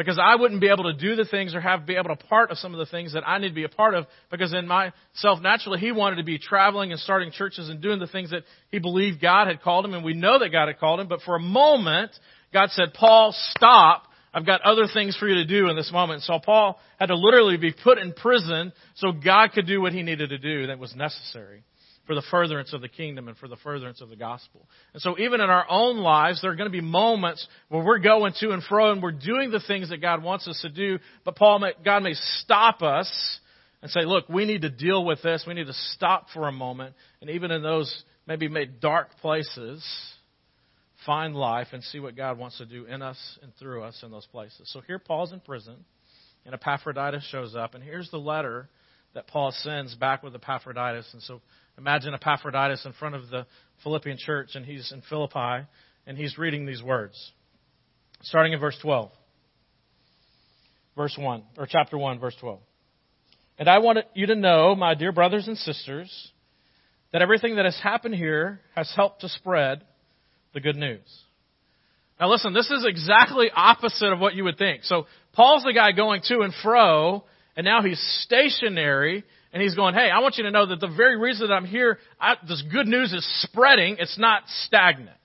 because 0.00 0.18
I 0.18 0.34
wouldn't 0.34 0.62
be 0.62 0.68
able 0.68 0.84
to 0.84 0.94
do 0.94 1.14
the 1.14 1.26
things 1.26 1.54
or 1.54 1.60
have 1.60 1.84
be 1.84 1.96
able 1.96 2.08
to 2.08 2.16
part 2.16 2.50
of 2.50 2.56
some 2.56 2.72
of 2.72 2.78
the 2.78 2.86
things 2.86 3.12
that 3.12 3.22
I 3.28 3.36
need 3.36 3.50
to 3.50 3.54
be 3.54 3.64
a 3.64 3.68
part 3.68 3.92
of 3.92 4.06
because 4.30 4.54
in 4.54 4.66
myself 4.66 5.42
naturally 5.42 5.78
he 5.78 5.92
wanted 5.92 6.16
to 6.16 6.24
be 6.24 6.38
traveling 6.38 6.90
and 6.90 6.98
starting 6.98 7.30
churches 7.30 7.68
and 7.68 7.82
doing 7.82 7.98
the 7.98 8.06
things 8.06 8.30
that 8.30 8.44
he 8.70 8.78
believed 8.78 9.20
God 9.20 9.46
had 9.46 9.60
called 9.60 9.84
him 9.84 9.92
and 9.92 10.02
we 10.02 10.14
know 10.14 10.38
that 10.38 10.48
God 10.48 10.68
had 10.68 10.80
called 10.80 11.00
him 11.00 11.08
but 11.08 11.20
for 11.20 11.36
a 11.36 11.40
moment 11.40 12.12
God 12.50 12.70
said 12.70 12.94
Paul 12.94 13.34
stop. 13.36 14.04
I've 14.32 14.46
got 14.46 14.62
other 14.62 14.86
things 14.92 15.16
for 15.16 15.28
you 15.28 15.34
to 15.34 15.44
do 15.44 15.68
in 15.68 15.76
this 15.76 15.92
moment. 15.92 16.22
So 16.22 16.38
Paul 16.42 16.78
had 16.98 17.06
to 17.06 17.16
literally 17.16 17.56
be 17.56 17.72
put 17.72 17.98
in 17.98 18.12
prison 18.12 18.72
so 18.94 19.12
God 19.12 19.50
could 19.52 19.66
do 19.66 19.80
what 19.80 19.92
he 19.92 20.02
needed 20.02 20.30
to 20.30 20.38
do 20.38 20.68
that 20.68 20.78
was 20.78 20.94
necessary 20.94 21.64
for 22.10 22.16
the 22.16 22.22
furtherance 22.28 22.72
of 22.72 22.80
the 22.80 22.88
kingdom 22.88 23.28
and 23.28 23.36
for 23.36 23.46
the 23.46 23.54
furtherance 23.54 24.00
of 24.00 24.08
the 24.08 24.16
gospel. 24.16 24.68
And 24.94 25.00
so 25.00 25.16
even 25.16 25.40
in 25.40 25.48
our 25.48 25.64
own 25.70 25.98
lives, 25.98 26.42
there 26.42 26.50
are 26.50 26.56
going 26.56 26.68
to 26.68 26.76
be 26.76 26.80
moments 26.80 27.46
where 27.68 27.84
we're 27.84 28.00
going 28.00 28.32
to 28.40 28.50
and 28.50 28.64
fro 28.64 28.90
and 28.90 29.00
we're 29.00 29.12
doing 29.12 29.52
the 29.52 29.60
things 29.60 29.90
that 29.90 29.98
God 29.98 30.20
wants 30.20 30.48
us 30.48 30.58
to 30.62 30.70
do, 30.70 30.98
but 31.24 31.36
Paul 31.36 31.60
may, 31.60 31.70
God 31.84 32.02
may 32.02 32.14
stop 32.14 32.82
us 32.82 33.08
and 33.80 33.92
say, 33.92 34.00
look, 34.04 34.28
we 34.28 34.44
need 34.44 34.62
to 34.62 34.70
deal 34.70 35.04
with 35.04 35.22
this. 35.22 35.44
We 35.46 35.54
need 35.54 35.68
to 35.68 35.72
stop 35.94 36.26
for 36.34 36.48
a 36.48 36.52
moment. 36.52 36.96
And 37.20 37.30
even 37.30 37.52
in 37.52 37.62
those 37.62 38.02
maybe 38.26 38.48
made 38.48 38.80
dark 38.80 39.10
places, 39.20 39.86
find 41.06 41.36
life 41.36 41.68
and 41.70 41.84
see 41.84 42.00
what 42.00 42.16
God 42.16 42.38
wants 42.38 42.58
to 42.58 42.66
do 42.66 42.86
in 42.86 43.02
us 43.02 43.38
and 43.40 43.52
through 43.60 43.84
us 43.84 44.00
in 44.02 44.10
those 44.10 44.26
places. 44.26 44.68
So 44.72 44.80
here 44.80 44.98
Paul's 44.98 45.32
in 45.32 45.38
prison, 45.38 45.76
and 46.44 46.56
Epaphroditus 46.56 47.22
shows 47.30 47.54
up, 47.54 47.76
and 47.76 47.84
here's 47.84 48.10
the 48.10 48.18
letter 48.18 48.68
that 49.14 49.26
Paul 49.26 49.52
sends 49.52 49.94
back 49.94 50.22
with 50.22 50.34
Epaphroditus. 50.34 51.08
And 51.12 51.22
so 51.22 51.40
imagine 51.76 52.14
Epaphroditus 52.14 52.84
in 52.86 52.92
front 52.92 53.14
of 53.14 53.28
the 53.28 53.46
Philippian 53.82 54.16
church, 54.18 54.50
and 54.54 54.64
he's 54.64 54.92
in 54.92 55.02
Philippi, 55.08 55.66
and 56.06 56.16
he's 56.16 56.38
reading 56.38 56.66
these 56.66 56.82
words. 56.82 57.32
Starting 58.22 58.52
in 58.52 58.60
verse 58.60 58.78
12. 58.82 59.10
Verse 60.96 61.16
1, 61.18 61.42
or 61.56 61.66
chapter 61.66 61.96
1, 61.96 62.18
verse 62.18 62.36
12. 62.40 62.58
And 63.58 63.68
I 63.68 63.78
want 63.78 63.98
you 64.14 64.26
to 64.26 64.34
know, 64.34 64.74
my 64.74 64.94
dear 64.94 65.12
brothers 65.12 65.46
and 65.48 65.56
sisters, 65.56 66.30
that 67.12 67.22
everything 67.22 67.56
that 67.56 67.64
has 67.64 67.78
happened 67.82 68.14
here 68.14 68.60
has 68.74 68.92
helped 68.94 69.22
to 69.22 69.28
spread 69.28 69.82
the 70.52 70.60
good 70.60 70.76
news. 70.76 71.00
Now 72.18 72.28
listen, 72.30 72.52
this 72.52 72.70
is 72.70 72.84
exactly 72.86 73.50
opposite 73.54 74.12
of 74.12 74.18
what 74.18 74.34
you 74.34 74.44
would 74.44 74.58
think. 74.58 74.84
So 74.84 75.06
Paul's 75.32 75.62
the 75.62 75.72
guy 75.72 75.92
going 75.92 76.20
to 76.26 76.40
and 76.40 76.52
fro, 76.62 77.24
and 77.60 77.66
now 77.66 77.82
he's 77.82 78.00
stationary, 78.22 79.22
and 79.52 79.62
he's 79.62 79.74
going, 79.74 79.92
hey, 79.92 80.08
I 80.08 80.20
want 80.20 80.38
you 80.38 80.44
to 80.44 80.50
know 80.50 80.64
that 80.64 80.80
the 80.80 80.88
very 80.88 81.18
reason 81.18 81.46
that 81.46 81.52
I'm 81.52 81.66
here, 81.66 81.98
I, 82.18 82.36
this 82.48 82.64
good 82.72 82.86
news 82.86 83.12
is 83.12 83.22
spreading, 83.42 83.96
it's 83.98 84.18
not 84.18 84.44
stagnant. 84.64 85.18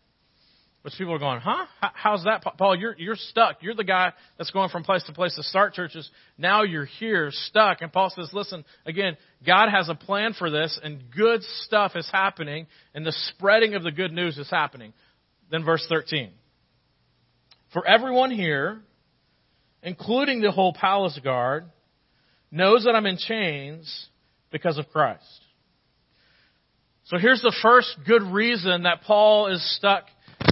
Which 0.82 0.96
people 0.98 1.14
are 1.14 1.18
going, 1.18 1.40
huh? 1.40 1.66
How's 1.94 2.26
that, 2.26 2.44
Paul? 2.58 2.76
You're 2.76 2.94
you're 2.98 3.16
stuck. 3.16 3.64
You're 3.64 3.74
the 3.74 3.86
guy 3.86 4.12
that's 4.38 4.52
going 4.52 4.68
from 4.68 4.84
place 4.84 5.02
to 5.06 5.14
place 5.14 5.34
to 5.36 5.44
start 5.44 5.76
churches. 5.76 6.10
Now 6.38 6.64
you're 6.64 6.84
here, 6.84 7.30
stuck. 7.32 7.78
And 7.80 7.90
Paul 7.94 8.12
says, 8.14 8.30
listen, 8.34 8.66
again, 8.86 9.16
God 9.46 9.70
has 9.70 9.88
a 9.88 9.96
plan 9.96 10.34
for 10.38 10.50
this, 10.50 10.78
and 10.84 11.04
good 11.16 11.42
stuff 11.62 11.94
is 11.96 12.08
happening, 12.12 12.68
and 12.94 13.06
the 13.06 13.14
spreading 13.30 13.76
of 13.76 13.84
the 13.84 13.92
good 13.94 14.12
news 14.12 14.38
is 14.38 14.50
happening. 14.50 14.92
Then 15.50 15.64
verse 15.64 15.86
13. 15.88 16.32
For 17.72 17.88
everyone 17.88 18.32
here, 18.32 18.82
including 19.82 20.42
the 20.42 20.52
whole 20.52 20.74
palace 20.74 21.18
guard, 21.24 21.72
knows 22.56 22.86
that 22.86 22.96
I'm 22.96 23.06
in 23.06 23.18
chains 23.18 24.08
because 24.52 24.78
of 24.78 24.88
Christ. 24.90 25.24
So 27.06 27.18
here's 27.18 27.42
the 27.42 27.54
first 27.62 27.96
good 28.08 28.24
reason 28.24 28.84
that 28.84 29.02
Paul 29.06 29.48
is 29.54 29.62
stuck 29.78 30.06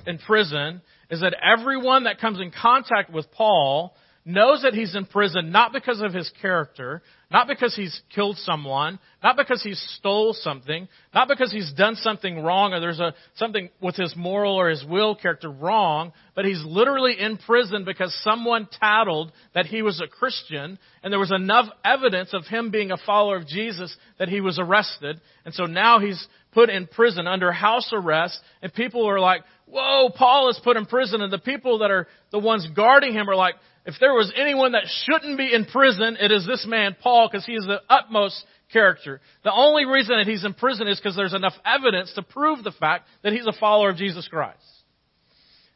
in 0.06 0.20
prison 0.20 0.82
is 1.10 1.22
that 1.22 1.34
everyone 1.42 2.04
that 2.04 2.20
comes 2.20 2.40
in 2.40 2.52
contact 2.52 3.12
with 3.12 3.32
Paul 3.32 3.96
knows 4.26 4.62
that 4.62 4.74
he's 4.74 4.96
in 4.96 5.06
prison 5.06 5.52
not 5.52 5.74
because 5.74 6.02
of 6.02 6.14
his 6.14 6.32
character, 6.42 7.02
not 7.30 7.48
because 7.48 7.76
he's 7.76 8.02
killed 8.14 8.38
someone, 8.38 9.00
not 9.22 9.36
because 9.36 9.62
he's 9.62 9.82
stole 9.98 10.34
something, 10.34 10.88
not 11.14 11.28
because 11.28 11.52
he's 11.52 11.74
done 11.74 11.96
something 11.96 12.42
wrong 12.42 12.74
or 12.74 12.80
there's 12.80 13.00
a, 13.00 13.14
something 13.36 13.70
with 13.82 13.96
his 13.96 14.16
moral 14.16 14.56
or 14.56 14.70
his 14.70 14.86
will 14.86 15.16
character 15.16 15.50
wrong, 15.50 16.14
but 16.36 16.46
he's 16.46 16.64
literally 16.64 17.20
in 17.20 17.38
prison 17.38 17.84
because 17.86 18.16
someone 18.24 18.68
tattled 18.80 19.32
that 19.54 19.66
he 19.66 19.82
was 19.82 20.00
a 20.00 20.08
Christian 20.08 20.80
and 21.04 21.12
there 21.12 21.20
was 21.20 21.32
enough 21.32 21.66
evidence 21.84 22.34
of 22.34 22.46
him 22.46 22.72
being 22.72 22.92
a 22.92 22.98
follower 22.98 23.38
of 23.38 23.48
Jesus 23.48 23.96
that 24.20 24.30
he 24.30 24.40
was 24.40 24.58
arrested. 24.60 25.20
And 25.44 25.54
so 25.54 25.66
now 25.66 26.00
he's 26.00 26.26
put 26.54 26.70
in 26.70 26.88
prison 26.88 27.28
under 27.28 27.52
house 27.52 27.90
arrest 27.92 28.40
and 28.62 28.74
people 28.74 29.10
are 29.10 29.20
like, 29.20 29.42
whoa, 29.66 30.10
Paul 30.16 30.50
is 30.50 30.60
put 30.64 30.78
in 30.78 30.86
prison 30.86 31.22
and 31.22 31.34
the 31.34 31.40
people 31.40 31.80
that 31.80 31.92
are 31.92 32.08
the 32.32 32.40
ones 32.40 32.68
guarding 32.76 33.14
him 33.14 33.30
are 33.30 33.36
like, 33.36 33.56
if 33.86 33.96
there 34.00 34.14
was 34.14 34.32
anyone 34.36 34.74
that 34.74 34.84
shouldn't 35.04 35.38
be 35.38 35.54
in 35.54 35.66
prison, 35.66 36.18
it 36.20 36.32
is 36.32 36.48
this 36.48 36.66
man, 36.68 36.96
Paul, 37.02 37.28
because 37.30 37.46
he 37.46 37.54
is 37.54 37.66
the 37.66 37.82
utmost 37.90 38.44
character. 38.72 39.20
The 39.44 39.52
only 39.52 39.86
reason 39.86 40.18
that 40.18 40.28
he's 40.28 40.46
in 40.46 40.54
prison 40.54 40.88
is 40.88 41.00
because 41.00 41.16
there's 41.16 41.34
enough 41.34 41.54
evidence 41.66 42.14
to 42.16 42.24
prove 42.24 42.64
the 42.64 42.72
fact 42.72 43.08
that 43.24 43.34
he's 43.34 43.46
a 43.46 43.60
follower 43.60 43.90
of 43.90 43.98
Jesus 43.98 44.28
Christ. 44.28 44.64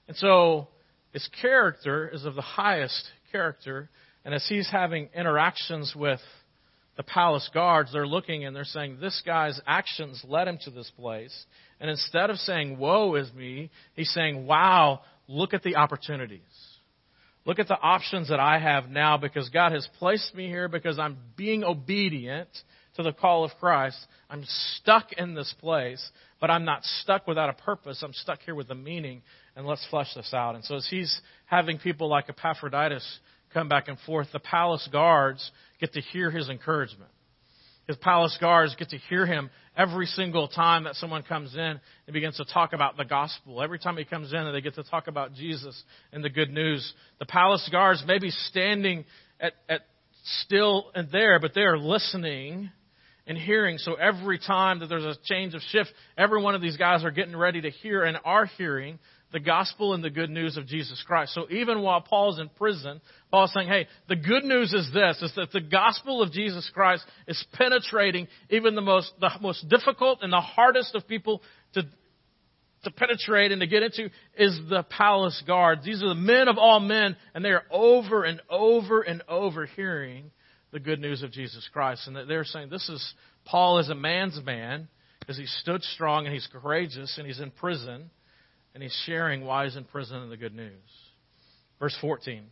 And 0.08 0.16
so, 0.16 0.70
his 1.12 1.28
character 1.42 2.10
is 2.12 2.24
of 2.26 2.36
the 2.36 2.42
highest 2.42 3.10
character, 3.32 3.90
and 4.24 4.34
as 4.34 4.46
he's 4.48 4.70
having 4.70 5.10
interactions 5.14 5.94
with 5.96 6.22
the 6.96 7.04
palace 7.04 7.50
guards, 7.54 7.92
they're 7.92 8.08
looking 8.08 8.46
and 8.46 8.56
they're 8.56 8.64
saying, 8.64 9.00
This 9.00 9.22
guy's 9.26 9.60
actions 9.68 10.24
led 10.28 10.48
him 10.48 10.58
to 10.64 10.72
this 10.72 10.92
place. 10.98 11.46
And 11.80 11.90
instead 11.90 12.30
of 12.30 12.38
saying, 12.38 12.78
Woe 12.78 13.16
is 13.16 13.32
me, 13.34 13.70
he's 13.96 14.12
saying, 14.12 14.48
Wow, 14.48 15.02
look 15.28 15.54
at 15.54 15.64
the 15.64 15.76
opportunities. 15.76 16.42
Look 17.48 17.60
at 17.60 17.70
the 17.70 17.80
options 17.80 18.28
that 18.28 18.42
I 18.42 18.60
have 18.60 18.90
now 18.90 19.18
because 19.18 19.48
God 19.48 19.72
has 19.72 19.88
placed 20.00 20.36
me 20.36 20.48
here 20.48 20.68
because 20.68 21.00
I'm 21.00 21.18
being 21.38 21.64
obedient 21.64 22.50
to 22.98 23.04
the 23.04 23.14
call 23.14 23.46
of 23.46 23.52
Christ. 23.58 23.98
I'm 24.30 24.44
stuck 24.76 25.14
in 25.14 25.34
this 25.34 25.56
place, 25.62 26.12
but 26.42 26.52
I'm 26.52 26.66
not 26.66 26.84
stuck 26.84 27.26
without 27.26 27.50
a 27.50 27.54
purpose. 27.54 28.04
I'm 28.04 28.12
stuck 28.12 28.42
here 28.42 28.54
with 28.54 28.70
a 28.70 28.76
meaning, 28.76 29.22
and 29.56 29.66
let's 29.66 29.86
flesh 29.90 30.14
this 30.14 30.34
out. 30.34 30.56
And 30.56 30.66
so 30.66 30.76
as 30.76 30.88
he's 30.90 31.22
having 31.46 31.78
people 31.78 32.10
like 32.10 32.28
Epaphroditus 32.28 33.20
come 33.54 33.70
back 33.70 33.88
and 33.88 33.98
forth, 34.06 34.28
the 34.34 34.40
palace 34.40 34.88
guards 34.92 35.50
get 35.80 35.94
to 35.94 36.02
hear 36.02 36.30
his 36.30 36.50
encouragement. 36.50 37.12
His 37.88 37.96
palace 37.98 38.38
guards 38.40 38.76
get 38.76 38.90
to 38.90 38.98
hear 38.98 39.26
him 39.26 39.50
every 39.78 40.08
single 40.08 40.50
time 40.50 40.84
that 40.84 40.96
someone 40.96 41.24
comes 41.24 41.54
in 41.54 41.60
and 41.60 42.14
begins 42.14 42.36
to 42.38 42.46
talk 42.46 42.74
about 42.74 42.98
the 42.98 43.06
gospel. 43.06 43.62
Every 43.62 43.80
time 43.80 43.96
he 43.96 44.04
comes 44.04 44.34
in 44.34 44.40
and 44.40 44.54
they 44.54 44.62
get 44.62 44.76
to 44.76 44.84
talk 44.84 45.08
about 45.08 45.34
Jesus 45.34 45.82
and 46.12 46.22
the 46.22 46.30
good 46.30 46.50
news. 46.50 46.94
The 47.20 47.26
palace 47.26 47.68
guards 47.72 48.04
may 48.06 48.20
be 48.20 48.30
standing 48.30 49.06
at, 49.40 49.54
at 49.70 49.82
still 50.44 50.92
and 50.96 51.10
there, 51.12 51.40
but 51.40 51.54
they 51.56 51.62
are 51.62 51.78
listening 51.78 52.72
and 53.26 53.38
hearing. 53.38 53.78
So 53.78 53.94
every 53.94 54.40
time 54.40 54.80
that 54.80 54.88
there's 54.88 55.06
a 55.06 55.16
change 55.24 55.54
of 55.54 55.62
shift, 55.70 55.90
every 56.18 56.42
one 56.42 56.56
of 56.56 56.62
these 56.62 56.78
guys 56.78 57.06
are 57.06 57.12
getting 57.12 57.36
ready 57.38 57.62
to 57.62 57.70
hear 57.70 58.04
and 58.04 58.18
are 58.26 58.46
hearing 58.58 59.00
the 59.32 59.40
gospel 59.40 59.94
and 59.94 60.04
the 60.04 60.10
good 60.10 60.30
news 60.30 60.56
of 60.56 60.68
Jesus 60.68 61.04
Christ. 61.06 61.34
So 61.34 61.48
even 61.50 61.82
while 61.82 62.02
Paul's 62.02 62.40
in 62.40 62.50
prison, 62.50 63.02
Paul's 63.30 63.52
saying, 63.54 63.68
hey, 63.68 63.88
the 64.08 64.16
good 64.16 64.46
news 64.46 64.74
is 64.74 64.90
this, 64.94 65.22
is 65.22 65.34
that 65.36 65.52
the 65.52 65.62
gospel 65.62 66.22
of 66.22 66.32
Jesus 66.32 66.70
Christ 66.74 67.04
is 67.28 67.44
penetrating 67.54 68.28
even 68.50 68.76
the 68.76 68.82
most, 68.82 69.12
the 69.20 69.30
most 69.42 69.68
difficult 69.68 70.20
and 70.22 70.32
the 70.32 70.40
hardest 70.40 70.96
of 70.96 71.08
people 71.08 71.42
to, 71.74 71.84
to 72.84 72.92
penetrate 72.92 73.52
and 73.52 73.60
to 73.60 73.68
get 73.68 73.84
into 73.84 74.10
is 74.38 74.58
the 74.70 74.84
palace 74.90 75.44
guards. 75.46 75.84
These 75.84 76.02
are 76.02 76.10
the 76.10 76.16
men 76.16 76.48
of 76.48 76.58
all 76.58 76.80
men, 76.80 77.18
and 77.34 77.44
they 77.44 77.50
are 77.50 77.66
over 77.70 78.24
and 78.24 78.42
over 78.50 79.02
and 79.02 79.22
over 79.28 79.66
hearing 79.66 80.32
the 80.72 80.80
good 80.80 81.00
news 81.00 81.22
of 81.22 81.32
Jesus 81.32 81.68
Christ. 81.74 82.08
And 82.08 82.30
they're 82.30 82.46
saying, 82.46 82.70
this 82.70 82.88
is, 82.88 83.14
Paul 83.46 83.80
is 83.80 83.90
a 83.90 83.96
man's 83.96 84.40
man, 84.46 84.88
because 85.20 85.38
he 85.38 85.48
stood 85.48 85.84
strong 85.84 86.26
and 86.26 86.34
he's 86.34 86.48
courageous 86.50 87.18
and 87.18 87.28
he's 87.28 87.42
in 87.42 87.52
prison 87.52 88.10
and 88.78 88.84
he's 88.84 89.04
sharing 89.08 89.44
why 89.44 89.66
he's 89.66 89.76
in 89.76 89.86
prison 89.86 90.18
and 90.18 90.32
the 90.32 90.38
good 90.38 90.54
news. 90.54 90.70
Verse 91.80 91.98
14. 92.00 92.44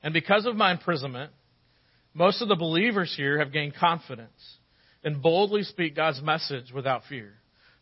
And 0.00 0.14
because 0.14 0.46
of 0.46 0.54
my 0.54 0.70
imprisonment, 0.70 1.32
most 2.14 2.40
of 2.40 2.46
the 2.46 2.54
believers 2.54 3.12
here 3.16 3.40
have 3.40 3.52
gained 3.52 3.74
confidence 3.74 4.30
and 5.02 5.20
boldly 5.20 5.64
speak 5.64 5.96
God's 5.96 6.22
message 6.22 6.70
without 6.72 7.02
fear. 7.08 7.32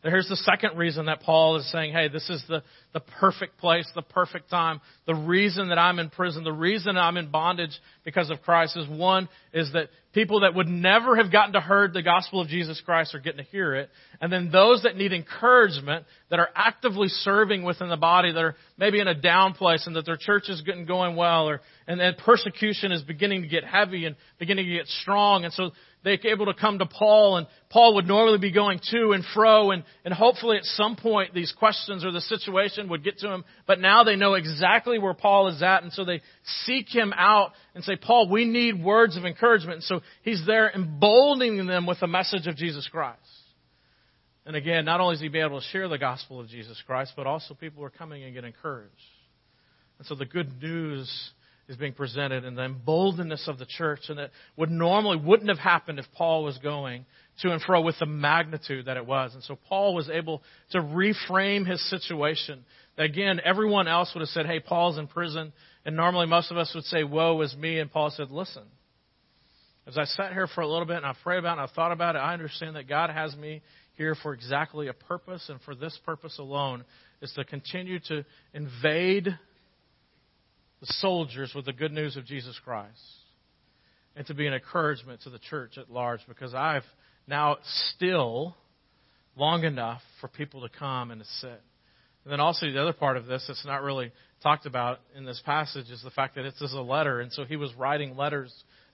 Here's 0.03 0.29
the 0.31 0.37
second 0.37 0.79
reason 0.79 1.07
that 1.07 1.21
Paul 1.21 1.57
is 1.57 1.71
saying, 1.71 1.93
hey, 1.93 2.09
this 2.09 2.31
is 2.31 2.43
the, 2.49 2.63
the 2.95 3.01
perfect 3.01 3.59
place, 3.59 3.87
the 3.95 4.01
perfect 4.01 4.49
time. 4.49 4.81
The 5.07 5.15
reason 5.15 5.69
that 5.69 5.79
I'm 5.79 5.99
in 5.99 6.09
prison, 6.09 6.43
the 6.43 6.53
reason 6.53 6.97
I'm 6.97 7.19
in 7.19 7.31
bondage 7.31 7.79
because 8.03 8.31
of 8.31 8.41
Christ 8.41 8.79
is 8.79 8.89
one, 8.89 9.29
is 9.55 9.73
that 9.73 9.89
people 10.13 10.41
that 10.41 10.55
would 10.55 10.67
never 10.67 11.17
have 11.17 11.31
gotten 11.31 11.53
to 11.53 11.61
heard 11.61 11.95
the 11.95 12.03
gospel 12.03 12.41
of 12.41 12.49
Jesus 12.49 12.83
Christ 12.85 13.15
are 13.15 13.21
getting 13.21 13.45
to 13.45 13.51
hear 13.51 13.75
it. 13.75 13.89
And 14.21 14.33
then 14.33 14.51
those 14.51 14.83
that 14.83 14.97
need 14.97 15.13
encouragement, 15.13 16.07
that 16.31 16.41
are 16.41 16.49
actively 16.57 17.07
serving 17.09 17.63
within 17.63 17.89
the 17.89 17.97
body, 17.97 18.33
that 18.33 18.43
are 18.43 18.57
maybe 18.77 18.99
in 18.99 19.07
a 19.07 19.15
down 19.15 19.55
place 19.55 19.87
and 19.87 19.95
that 19.95 20.07
their 20.07 20.17
church 20.17 20.49
is 20.49 20.61
getting 20.63 20.87
going 20.87 21.15
well, 21.15 21.49
or, 21.49 21.61
and 21.87 22.01
then 22.01 22.15
persecution 22.25 22.91
is 22.91 23.03
beginning 23.03 23.43
to 23.43 23.49
get 23.49 23.65
heavy 23.65 24.07
and 24.07 24.17
beginning 24.39 24.67
to 24.67 24.73
get 24.73 24.89
strong. 24.89 25.45
And 25.45 25.53
so 25.53 25.71
they're 26.03 26.19
able 26.25 26.47
to 26.47 26.55
come 26.55 26.81
to 26.81 26.87
Paul, 26.87 27.39
and 27.39 27.47
Paul 27.71 27.95
would 27.95 28.07
normally 28.07 28.39
be 28.39 28.53
going 28.53 28.81
to 28.91 29.13
and 29.13 29.25
fro, 29.35 29.71
and, 29.71 29.85
and 30.05 30.13
hopefully 30.13 30.59
at 30.59 30.65
some 30.65 30.97
point 30.97 31.33
these 31.33 31.53
questions 31.53 32.05
or 32.05 32.13
the 32.13 32.21
situation 32.21 32.91
would 32.91 33.03
get 33.03 33.19
to 33.21 33.33
him. 33.33 33.45
But 33.67 33.81
now 33.81 34.05
they 34.05 34.17
know 34.17 34.35
exactly 34.35 34.99
where 34.99 35.15
Paul 35.15 35.49
is 35.49 35.63
at, 35.63 35.83
and 35.83 35.93
so 35.93 36.05
they 36.05 36.21
seek 36.65 36.89
him 36.89 37.15
out 37.17 37.53
and 37.75 37.83
say, 37.85 37.97
Paul, 37.97 38.29
we 38.31 38.45
need 38.45 38.83
words 38.83 39.17
of 39.17 39.25
encouragement. 39.25 39.77
And 39.77 39.85
so 39.85 40.01
he's 40.23 40.45
there 40.47 40.71
emboldening 40.71 41.67
them 41.67 41.87
with 41.87 42.01
the 42.01 42.07
message 42.07 42.47
of 42.47 42.57
Jesus 42.57 42.89
Christ. 42.91 43.19
And 44.47 44.57
again, 44.57 44.85
not 44.85 45.01
only 45.01 45.15
is 45.15 45.21
he 45.21 45.29
being 45.29 45.45
able 45.45 45.61
to 45.61 45.67
share 45.69 45.89
the 45.89 45.99
gospel 45.99 46.39
of 46.41 46.49
Jesus 46.49 46.81
Christ, 46.87 47.15
but 47.17 47.27
also 47.27 47.55
people 47.55 47.83
are 47.85 47.91
coming 47.91 48.23
and 48.23 48.35
get 48.35 48.45
encouraged. 48.45 48.93
And 49.99 50.07
so 50.07 50.15
the 50.15 50.27
good 50.27 50.63
news 50.63 51.11
is 51.67 51.77
being 51.77 51.95
presented 51.95 52.45
and 52.45 52.59
the 52.59 52.69
emboldenedness 52.69 53.49
of 53.49 53.59
the 53.59 53.65
church 53.65 54.01
and 54.11 54.19
that 54.19 54.31
would 54.57 54.71
normally 54.71 55.17
wouldn't 55.17 55.49
have 55.49 55.59
happened 55.59 55.99
if 55.99 56.05
Paul 56.15 56.45
was 56.45 56.59
going 56.59 57.07
to 57.41 57.53
and 57.53 57.63
fro 57.63 57.81
with 57.81 57.99
the 57.99 58.07
magnitude 58.07 58.85
that 58.85 58.99
it 58.99 59.07
was. 59.07 59.33
And 59.35 59.43
so 59.43 59.59
Paul 59.69 59.95
was 59.95 60.11
able 60.11 60.43
to 60.73 60.79
reframe 60.79 61.67
his 61.67 61.83
situation. 61.89 62.65
Again, 62.99 63.41
everyone 63.45 63.89
else 63.89 64.13
would 64.15 64.21
have 64.21 64.29
said, 64.29 64.47
Hey, 64.47 64.61
Paul's 64.61 64.99
in 64.99 65.07
prison. 65.07 65.53
And 65.85 65.97
normally 65.97 66.27
most 66.27 66.51
of 66.51 66.57
us 66.57 66.73
would 66.75 66.85
say, 66.85 67.05
Woe 67.05 67.41
is 67.43 67.55
me. 67.57 67.79
And 67.79 67.91
Paul 67.91 68.11
said, 68.11 68.31
Listen, 68.31 68.65
as 69.87 69.99
I 69.99 70.05
sat 70.05 70.33
here 70.33 70.47
for 70.47 70.63
a 70.63 70.69
little 70.69 70.87
bit 70.87 70.97
and 70.97 71.07
I 71.07 71.15
prayed 71.23 71.39
about 71.39 71.59
it 71.59 71.63
and 71.63 71.71
I 71.71 71.75
thought 71.75 71.93
about 71.93 72.17
it, 72.17 72.21
I 72.21 72.33
understand 72.33 72.77
that 72.77 72.89
God 72.89 73.11
has 73.11 73.37
me 73.37 73.63
here 73.97 74.17
for 74.23 74.33
exactly 74.33 74.89
a 74.89 74.93
purpose 74.93 75.49
and 75.49 75.61
for 75.63 75.75
this 75.75 75.99
purpose 76.05 76.39
alone 76.39 76.85
is 77.21 77.33
to 77.33 77.45
continue 77.45 78.01
to 78.09 78.25
invade 78.55 79.27
the 79.27 80.87
soldiers 80.87 81.53
with 81.55 81.67
the 81.67 81.73
good 81.73 81.93
news 81.93 82.17
of 82.17 82.25
Jesus 82.25 82.59
Christ 82.65 82.99
and 84.17 84.27
to 84.27 84.35
be 84.35 84.47
an 84.47 84.55
encouragement 84.55 85.23
to 85.23 85.31
the 85.31 85.39
church 85.39 85.77
at 85.79 85.91
large 85.91 86.21
because 86.29 86.55
I've 86.55 86.85
now 87.27 87.59
still 87.95 88.57
long 89.37 89.65
enough 89.65 90.01
for 90.21 90.29
people 90.29 90.63
to 90.63 90.69
come 90.79 91.11
and 91.11 91.21
to 91.21 91.27
sit. 91.41 91.63
And 92.25 92.33
then 92.33 92.41
also 92.41 92.71
the 92.71 92.81
other 92.81 92.93
part 92.93 93.17
of 93.17 93.27
this 93.27 93.45
that's 93.47 93.65
not 93.67 93.83
really 93.83 94.13
talked 94.43 94.67
about 94.67 95.01
in 95.17 95.25
this 95.25 95.41
passage 95.45 95.91
is 95.91 96.03
the 96.03 96.11
fact 96.11 96.37
that 96.37 96.45
it's 96.45 96.61
a 96.61 96.81
letter, 96.81 97.21
and 97.21 97.33
so 97.33 97.45
he 97.45 97.57
was 97.57 97.73
writing 97.75 98.17
letters 98.17 98.53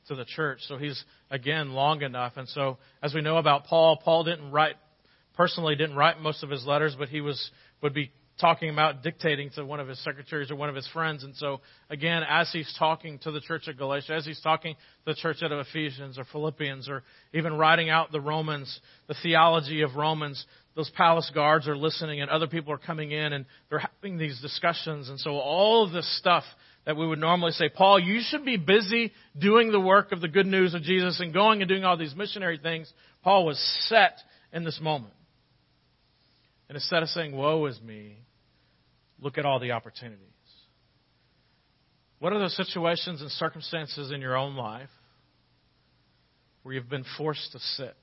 to 0.09 0.15
the 0.15 0.25
church. 0.25 0.61
So 0.67 0.77
he's 0.77 1.03
again 1.31 1.73
long 1.73 2.03
enough. 2.03 2.35
And 2.37 2.49
so 2.49 2.79
as 3.03 3.15
we 3.15 3.21
know 3.21 3.37
about 3.37 3.65
Paul, 3.65 4.01
Paul 4.03 4.25
didn't 4.25 4.51
write 4.51 4.77
personally 5.37 5.77
didn't 5.77 5.97
write 5.97 6.21
most 6.21 6.43
of 6.43 6.51
his 6.51 6.67
letters, 6.67 6.95
but 6.99 7.09
he 7.09 7.21
was 7.21 7.51
would 7.83 7.95
be 7.95 8.13
talking 8.41 8.71
about 8.71 9.03
dictating 9.03 9.51
to 9.51 9.65
one 9.65 9.81
of 9.81 9.89
his 9.89 10.03
secretaries 10.03 10.51
or 10.51 10.57
one 10.57 10.69
of 10.69 10.75
his 10.75 10.89
friends. 10.89 11.25
And 11.25 11.37
so, 11.37 11.61
again, 11.89 12.23
as 12.29 12.51
he's 12.53 12.73
talking 12.79 13.19
to 13.21 13.31
the 13.31 13.41
church 13.41 13.69
at 13.69 13.77
Galatia, 13.77 14.15
as 14.15 14.27
he's 14.27 14.41
talking 14.41 14.75
to 14.75 14.81
the 15.07 15.15
church 15.15 15.43
at 15.43 15.53
Ephesians 15.53 16.19
or 16.19 16.25
Philippians, 16.33 16.89
or 16.89 17.03
even 17.35 17.55
writing 17.55 17.91
out 17.91 18.13
the 18.13 18.21
Romans, 18.21 18.81
the 19.07 19.15
theology 19.23 19.83
of 19.83 19.97
Romans, 19.97 20.45
those 20.75 20.91
palace 20.91 21.31
guards 21.35 21.69
are 21.69 21.77
listening 21.77 22.21
and 22.21 22.31
other 22.31 22.47
people 22.47 22.73
are 22.73 22.79
coming 22.79 23.11
in 23.11 23.33
and 23.33 23.45
they're 23.69 23.81
having 23.81 24.19
these 24.19 24.41
discussions. 24.41 25.09
And 25.09 25.19
so, 25.21 25.33
all 25.33 25.85
of 25.85 25.93
this 25.93 26.19
stuff 26.19 26.45
that 26.87 26.97
we 26.97 27.07
would 27.07 27.19
normally 27.19 27.53
say, 27.53 27.69
Paul, 27.69 28.01
you 28.01 28.21
should 28.23 28.45
be 28.45 28.57
busy 28.57 29.13
doing 29.39 29.71
the 29.71 29.81
work 29.81 30.13
of 30.13 30.21
the 30.21 30.29
good 30.29 30.47
news 30.47 30.75
of 30.75 30.83
Jesus 30.83 31.21
and 31.21 31.33
going 31.33 31.61
and 31.61 31.69
doing 31.69 31.85
all 31.85 31.97
these 31.97 32.15
missionary 32.15 32.59
things. 32.59 32.93
Paul 33.23 33.45
was 33.45 33.59
set 33.89 34.17
in 34.53 34.65
this 34.65 34.81
moment. 34.81 35.15
And 36.69 36.77
instead 36.77 37.03
of 37.03 37.09
saying, 37.09 37.37
Woe 37.37 37.67
is 37.67 37.81
me, 37.83 38.19
look 39.21 39.39
at 39.39 39.47
all 39.47 39.61
the 39.61 39.73
opportunities. 39.73 40.27
What 42.19 42.33
are 42.33 42.39
those 42.39 42.57
situations 42.57 43.23
and 43.23 43.31
circumstances 43.31 44.11
in 44.11 44.21
your 44.21 44.37
own 44.37 44.55
life 44.55 44.91
where 46.63 46.75
you've 46.75 46.91
been 46.91 47.07
forced 47.17 47.53
to 47.53 47.59
sit? 47.59 47.97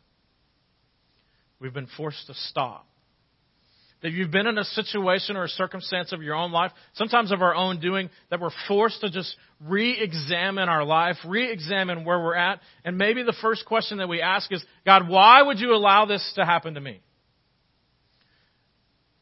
We've 1.59 1.73
been 1.73 1.87
forced 1.97 2.27
to 2.27 2.33
stop. 2.33 2.87
That 4.03 4.11
you've 4.11 4.29
been 4.29 4.45
in 4.45 4.59
a 4.59 4.63
situation 4.63 5.37
or 5.37 5.45
a 5.45 5.49
circumstance 5.49 6.13
of 6.13 6.21
your 6.21 6.35
own 6.35 6.51
life, 6.51 6.71
sometimes 6.93 7.31
of 7.31 7.41
our 7.41 7.55
own 7.55 7.79
doing, 7.79 8.11
that 8.29 8.39
we're 8.39 8.51
forced 8.67 9.01
to 9.01 9.09
just 9.09 9.35
re 9.65 9.99
examine 9.99 10.69
our 10.69 10.83
life, 10.83 11.15
re 11.25 11.51
examine 11.51 12.05
where 12.05 12.19
we're 12.19 12.35
at. 12.35 12.59
And 12.85 12.99
maybe 12.99 13.23
the 13.23 13.35
first 13.41 13.65
question 13.65 13.97
that 13.97 14.07
we 14.07 14.21
ask 14.21 14.51
is 14.51 14.63
God, 14.85 15.09
why 15.09 15.41
would 15.41 15.59
you 15.59 15.73
allow 15.73 16.05
this 16.05 16.31
to 16.35 16.45
happen 16.45 16.75
to 16.75 16.81
me? 16.81 17.01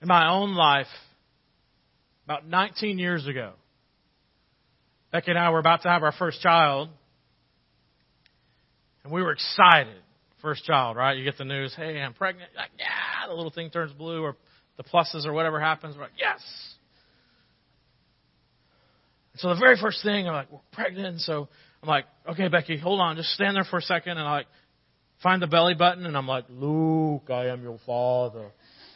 In 0.02 0.10
my 0.10 0.30
own 0.30 0.56
life, 0.56 0.88
about 2.25 2.48
19 2.48 3.00
years 3.00 3.27
ago. 3.27 3.53
Becky 5.12 5.32
and 5.32 5.39
I 5.39 5.50
were 5.50 5.60
about 5.60 5.84
to 5.84 5.89
have 5.89 6.03
our 6.03 6.12
first 6.12 6.41
child, 6.41 6.89
and 9.03 9.13
we 9.13 9.22
were 9.22 9.32
excited. 9.32 9.96
First 10.41 10.65
child, 10.65 10.98
right? 10.98 11.17
You 11.17 11.24
get 11.24 11.38
the 11.38 11.46
news, 11.46 11.74
hey, 11.75 12.00
I'm 12.00 12.13
pregnant. 12.13 12.51
Like, 12.55 12.70
yeah, 12.77 13.27
the 13.27 13.34
little 13.34 13.51
thing 13.51 13.70
turns 13.70 13.94
blue, 13.94 14.22
or 14.22 14.36
the 14.77 14.84
pluses, 14.84 15.25
or 15.25 15.34
whatever 15.34 15.60
happens. 15.60 15.96
We're 15.96 16.03
like, 16.03 16.12
yes. 16.20 16.41
So 19.38 19.50
the 19.50 19.60
very 19.60 19.77
first 19.82 20.03
thing, 20.03 20.27
I'm 20.27 20.34
like, 20.34 20.51
we're 20.51 20.60
pregnant. 20.72 21.08
And 21.08 21.22
so 21.22 21.48
I'm 21.82 21.89
like, 21.89 22.05
okay, 22.29 22.48
Becky, 22.48 22.77
hold 22.77 23.00
on, 23.00 23.15
just 23.15 23.29
stand 23.29 23.55
there 23.55 23.63
for 23.63 23.77
a 23.77 23.82
second. 23.82 24.17
And 24.17 24.27
I 24.27 24.32
like 24.32 24.48
find 25.24 25.41
the 25.41 25.48
belly 25.48 25.74
button, 25.74 26.05
and 26.05 26.15
I'm 26.15 26.27
like, 26.27 26.46
Luke, 26.50 27.29
I 27.29 27.48
am 27.48 27.63
your 27.63 27.79
father. 27.86 28.51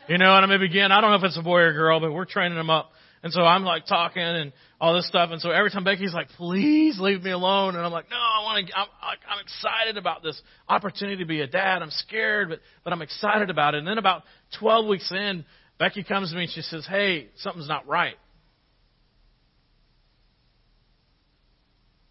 You 0.07 0.17
know, 0.17 0.35
and 0.35 0.43
I 0.43 0.47
may 0.47 0.57
begin. 0.57 0.91
I 0.91 1.01
don't 1.01 1.11
know 1.11 1.17
if 1.17 1.23
it's 1.23 1.37
a 1.37 1.41
boy 1.41 1.59
or 1.59 1.73
girl, 1.73 1.99
but 1.99 2.11
we're 2.11 2.25
training 2.25 2.57
them 2.57 2.69
up. 2.69 2.91
And 3.21 3.33
so 3.33 3.41
I'm 3.41 3.63
like 3.63 3.85
talking 3.85 4.21
and 4.21 4.53
all 4.79 4.93
this 4.93 5.07
stuff. 5.07 5.29
And 5.31 5.41
so 5.41 5.51
every 5.51 5.69
time 5.71 5.83
Becky's 5.83 6.13
like, 6.13 6.29
please 6.29 6.99
leave 6.99 7.21
me 7.21 7.31
alone. 7.31 7.75
And 7.75 7.85
I'm 7.85 7.91
like, 7.91 8.09
no, 8.09 8.15
I 8.15 8.43
want 8.43 8.65
to, 8.65 8.77
I'm, 8.77 8.87
I'm 9.01 9.39
excited 9.41 9.97
about 9.97 10.23
this 10.23 10.41
opportunity 10.69 11.17
to 11.17 11.25
be 11.25 11.41
a 11.41 11.47
dad. 11.47 11.81
I'm 11.81 11.91
scared, 11.91 12.49
but, 12.49 12.59
but 12.85 12.93
I'm 12.93 13.01
excited 13.01 13.49
about 13.49 13.75
it. 13.75 13.79
And 13.79 13.87
then 13.87 13.97
about 13.97 14.23
12 14.59 14.87
weeks 14.87 15.11
in, 15.11 15.43
Becky 15.77 16.03
comes 16.03 16.29
to 16.29 16.35
me 16.35 16.43
and 16.43 16.51
she 16.51 16.61
says, 16.61 16.85
hey, 16.89 17.29
something's 17.37 17.67
not 17.67 17.87
right. 17.87 18.15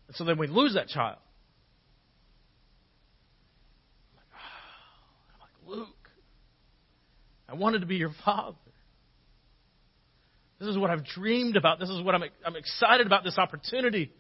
And 0.09 0.17
so 0.17 0.25
then 0.25 0.39
we 0.39 0.47
lose 0.47 0.75
that 0.75 0.89
child. 0.89 1.17
I'm 4.13 4.17
like, 4.17 4.27
oh. 4.35 5.35
I'm 5.35 5.41
like, 5.41 5.79
Luke, 5.79 6.11
I 7.49 7.55
wanted 7.55 7.81
to 7.81 7.87
be 7.87 7.97
your 7.97 8.13
father. 8.27 8.57
This 10.59 10.69
is 10.69 10.79
what 10.79 10.91
I've 10.91 11.05
dreamed 11.05 11.57
about. 11.57 11.79
This 11.79 11.89
is 11.89 12.03
what 12.03 12.15
I'm, 12.15 12.25
I'm 12.45 12.57
excited 12.57 13.07
about 13.07 13.23
this 13.23 13.39
opportunity. 13.39 14.11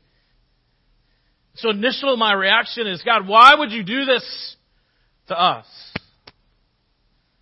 So 1.56 1.70
initially 1.70 2.16
my 2.16 2.32
reaction 2.32 2.86
is, 2.86 3.02
God, 3.02 3.26
why 3.26 3.54
would 3.56 3.72
you 3.72 3.82
do 3.82 4.04
this 4.04 4.56
to 5.28 5.38
us? 5.38 5.66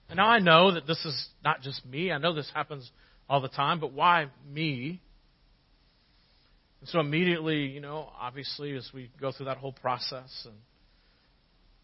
And 0.08 0.16
now 0.16 0.28
I 0.28 0.38
know 0.38 0.72
that 0.72 0.86
this 0.86 1.04
is 1.04 1.28
not 1.44 1.60
just 1.60 1.84
me. 1.84 2.10
I 2.10 2.18
know 2.18 2.32
this 2.32 2.50
happens 2.54 2.90
all 3.28 3.40
the 3.40 3.48
time, 3.48 3.80
but 3.80 3.92
why 3.92 4.28
me? 4.50 5.02
And 6.80 6.88
so 6.88 7.00
immediately, 7.00 7.66
you 7.66 7.80
know, 7.80 8.08
obviously 8.18 8.74
as 8.76 8.88
we 8.94 9.10
go 9.20 9.32
through 9.32 9.46
that 9.46 9.58
whole 9.58 9.72
process 9.72 10.30
and 10.46 10.54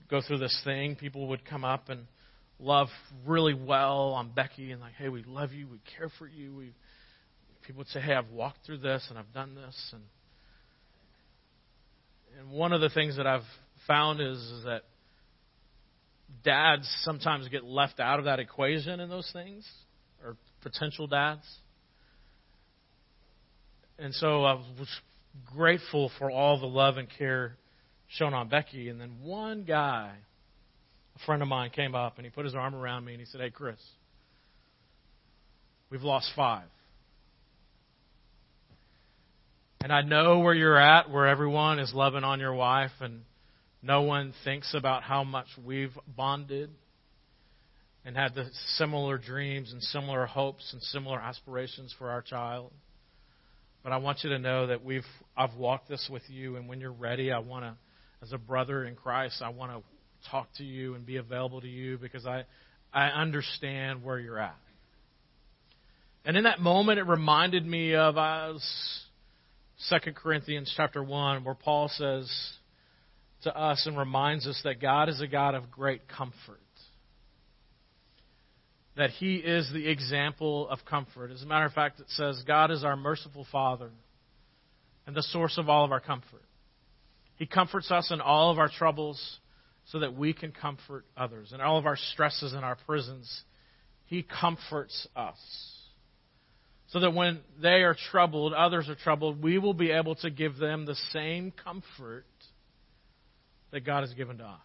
go 0.08 0.22
through 0.26 0.38
this 0.38 0.58
thing, 0.64 0.96
people 0.96 1.28
would 1.28 1.44
come 1.44 1.64
up 1.64 1.88
and 1.88 2.06
love 2.58 2.88
really 3.26 3.54
well 3.54 4.12
on 4.12 4.30
Becky 4.30 4.70
and 4.70 4.80
like, 4.80 4.94
hey, 4.94 5.08
we 5.08 5.24
love 5.24 5.52
you, 5.52 5.66
we 5.66 5.80
care 5.98 6.10
for 6.18 6.26
you, 6.26 6.54
we 6.54 6.72
people 7.72 7.80
would 7.80 7.88
say, 7.88 8.00
"Hey, 8.00 8.14
I've 8.14 8.30
walked 8.30 8.66
through 8.66 8.78
this 8.78 9.06
and 9.08 9.18
I've 9.18 9.32
done 9.32 9.54
this," 9.54 9.92
and 9.92 10.02
and 12.38 12.50
one 12.50 12.72
of 12.72 12.80
the 12.80 12.88
things 12.90 13.16
that 13.16 13.26
I've 13.26 13.46
found 13.86 14.20
is, 14.20 14.38
is 14.38 14.64
that 14.64 14.82
dads 16.44 16.88
sometimes 17.02 17.48
get 17.48 17.64
left 17.64 18.00
out 18.00 18.18
of 18.18 18.24
that 18.24 18.40
equation 18.40 19.00
in 19.00 19.08
those 19.08 19.30
things, 19.32 19.68
or 20.24 20.36
potential 20.62 21.06
dads. 21.06 21.44
And 23.98 24.14
so 24.14 24.44
I 24.44 24.54
was 24.54 24.88
grateful 25.54 26.10
for 26.18 26.30
all 26.30 26.58
the 26.58 26.66
love 26.66 26.96
and 26.96 27.08
care 27.18 27.56
shown 28.08 28.34
on 28.34 28.48
Becky. 28.48 28.88
And 28.88 29.00
then 29.00 29.18
one 29.22 29.64
guy, 29.64 30.12
a 31.16 31.26
friend 31.26 31.42
of 31.42 31.48
mine, 31.48 31.70
came 31.70 31.94
up 31.94 32.16
and 32.16 32.24
he 32.24 32.30
put 32.30 32.44
his 32.46 32.54
arm 32.54 32.74
around 32.74 33.04
me 33.04 33.12
and 33.12 33.20
he 33.20 33.26
said, 33.26 33.40
Hey, 33.40 33.50
Chris, 33.50 33.78
we've 35.90 36.02
lost 36.02 36.30
five. 36.34 36.64
And 39.82 39.92
I 39.92 40.02
know 40.02 40.38
where 40.38 40.54
you're 40.54 40.78
at, 40.78 41.10
where 41.10 41.26
everyone 41.26 41.80
is 41.80 41.92
loving 41.92 42.22
on 42.22 42.38
your 42.38 42.54
wife 42.54 42.92
and 43.00 43.22
no 43.82 44.02
one 44.02 44.32
thinks 44.44 44.74
about 44.74 45.02
how 45.02 45.24
much 45.24 45.48
we've 45.64 45.90
bonded 46.06 46.70
and 48.04 48.16
had 48.16 48.32
the 48.36 48.48
similar 48.76 49.18
dreams 49.18 49.72
and 49.72 49.82
similar 49.82 50.24
hopes 50.24 50.72
and 50.72 50.80
similar 50.82 51.18
aspirations 51.18 51.92
for 51.98 52.10
our 52.10 52.22
child. 52.22 52.70
But 53.82 53.90
I 53.90 53.96
want 53.96 54.22
you 54.22 54.30
to 54.30 54.38
know 54.38 54.68
that 54.68 54.84
we've 54.84 55.02
I've 55.36 55.54
walked 55.56 55.88
this 55.88 56.08
with 56.08 56.22
you 56.28 56.54
and 56.54 56.68
when 56.68 56.80
you're 56.80 56.92
ready, 56.92 57.32
I 57.32 57.40
want 57.40 57.64
to 57.64 57.74
as 58.22 58.32
a 58.32 58.38
brother 58.38 58.84
in 58.84 58.94
Christ, 58.94 59.42
I 59.42 59.48
want 59.48 59.72
to 59.72 60.30
talk 60.30 60.46
to 60.58 60.64
you 60.64 60.94
and 60.94 61.04
be 61.04 61.16
available 61.16 61.60
to 61.60 61.68
you 61.68 61.98
because 61.98 62.24
I 62.24 62.44
I 62.92 63.08
understand 63.08 64.04
where 64.04 64.20
you're 64.20 64.38
at. 64.38 64.54
And 66.24 66.36
in 66.36 66.44
that 66.44 66.60
moment 66.60 67.00
it 67.00 67.08
reminded 67.08 67.66
me 67.66 67.96
of 67.96 68.16
I 68.16 68.50
was 68.50 69.02
2 69.88 70.12
Corinthians 70.12 70.72
chapter 70.76 71.02
1, 71.02 71.44
where 71.44 71.54
Paul 71.54 71.88
says 71.88 72.30
to 73.42 73.56
us 73.56 73.84
and 73.86 73.98
reminds 73.98 74.46
us 74.46 74.60
that 74.62 74.80
God 74.80 75.08
is 75.08 75.20
a 75.20 75.26
God 75.26 75.54
of 75.54 75.70
great 75.70 76.02
comfort. 76.08 76.60
That 78.96 79.10
He 79.10 79.36
is 79.36 79.70
the 79.72 79.88
example 79.88 80.68
of 80.68 80.80
comfort. 80.88 81.32
As 81.32 81.42
a 81.42 81.46
matter 81.46 81.66
of 81.66 81.72
fact, 81.72 81.98
it 81.98 82.10
says, 82.10 82.44
God 82.46 82.70
is 82.70 82.84
our 82.84 82.96
merciful 82.96 83.46
Father 83.50 83.90
and 85.06 85.16
the 85.16 85.22
source 85.22 85.58
of 85.58 85.68
all 85.68 85.84
of 85.84 85.90
our 85.90 86.00
comfort. 86.00 86.44
He 87.36 87.46
comforts 87.46 87.90
us 87.90 88.12
in 88.12 88.20
all 88.20 88.52
of 88.52 88.58
our 88.58 88.68
troubles 88.68 89.38
so 89.86 89.98
that 89.98 90.16
we 90.16 90.32
can 90.32 90.52
comfort 90.52 91.04
others. 91.16 91.52
In 91.52 91.60
all 91.60 91.78
of 91.78 91.86
our 91.86 91.96
stresses 91.96 92.52
and 92.52 92.64
our 92.64 92.76
prisons, 92.86 93.42
He 94.06 94.22
comforts 94.22 95.08
us 95.16 95.38
so 96.92 97.00
that 97.00 97.14
when 97.14 97.40
they 97.60 97.82
are 97.82 97.96
troubled, 98.10 98.52
others 98.52 98.88
are 98.88 98.94
troubled, 98.94 99.42
we 99.42 99.58
will 99.58 99.72
be 99.72 99.90
able 99.90 100.14
to 100.16 100.30
give 100.30 100.58
them 100.58 100.84
the 100.84 100.96
same 101.12 101.50
comfort 101.64 102.26
that 103.70 103.80
God 103.80 104.02
has 104.02 104.12
given 104.12 104.38
to 104.38 104.44
us. 104.44 104.60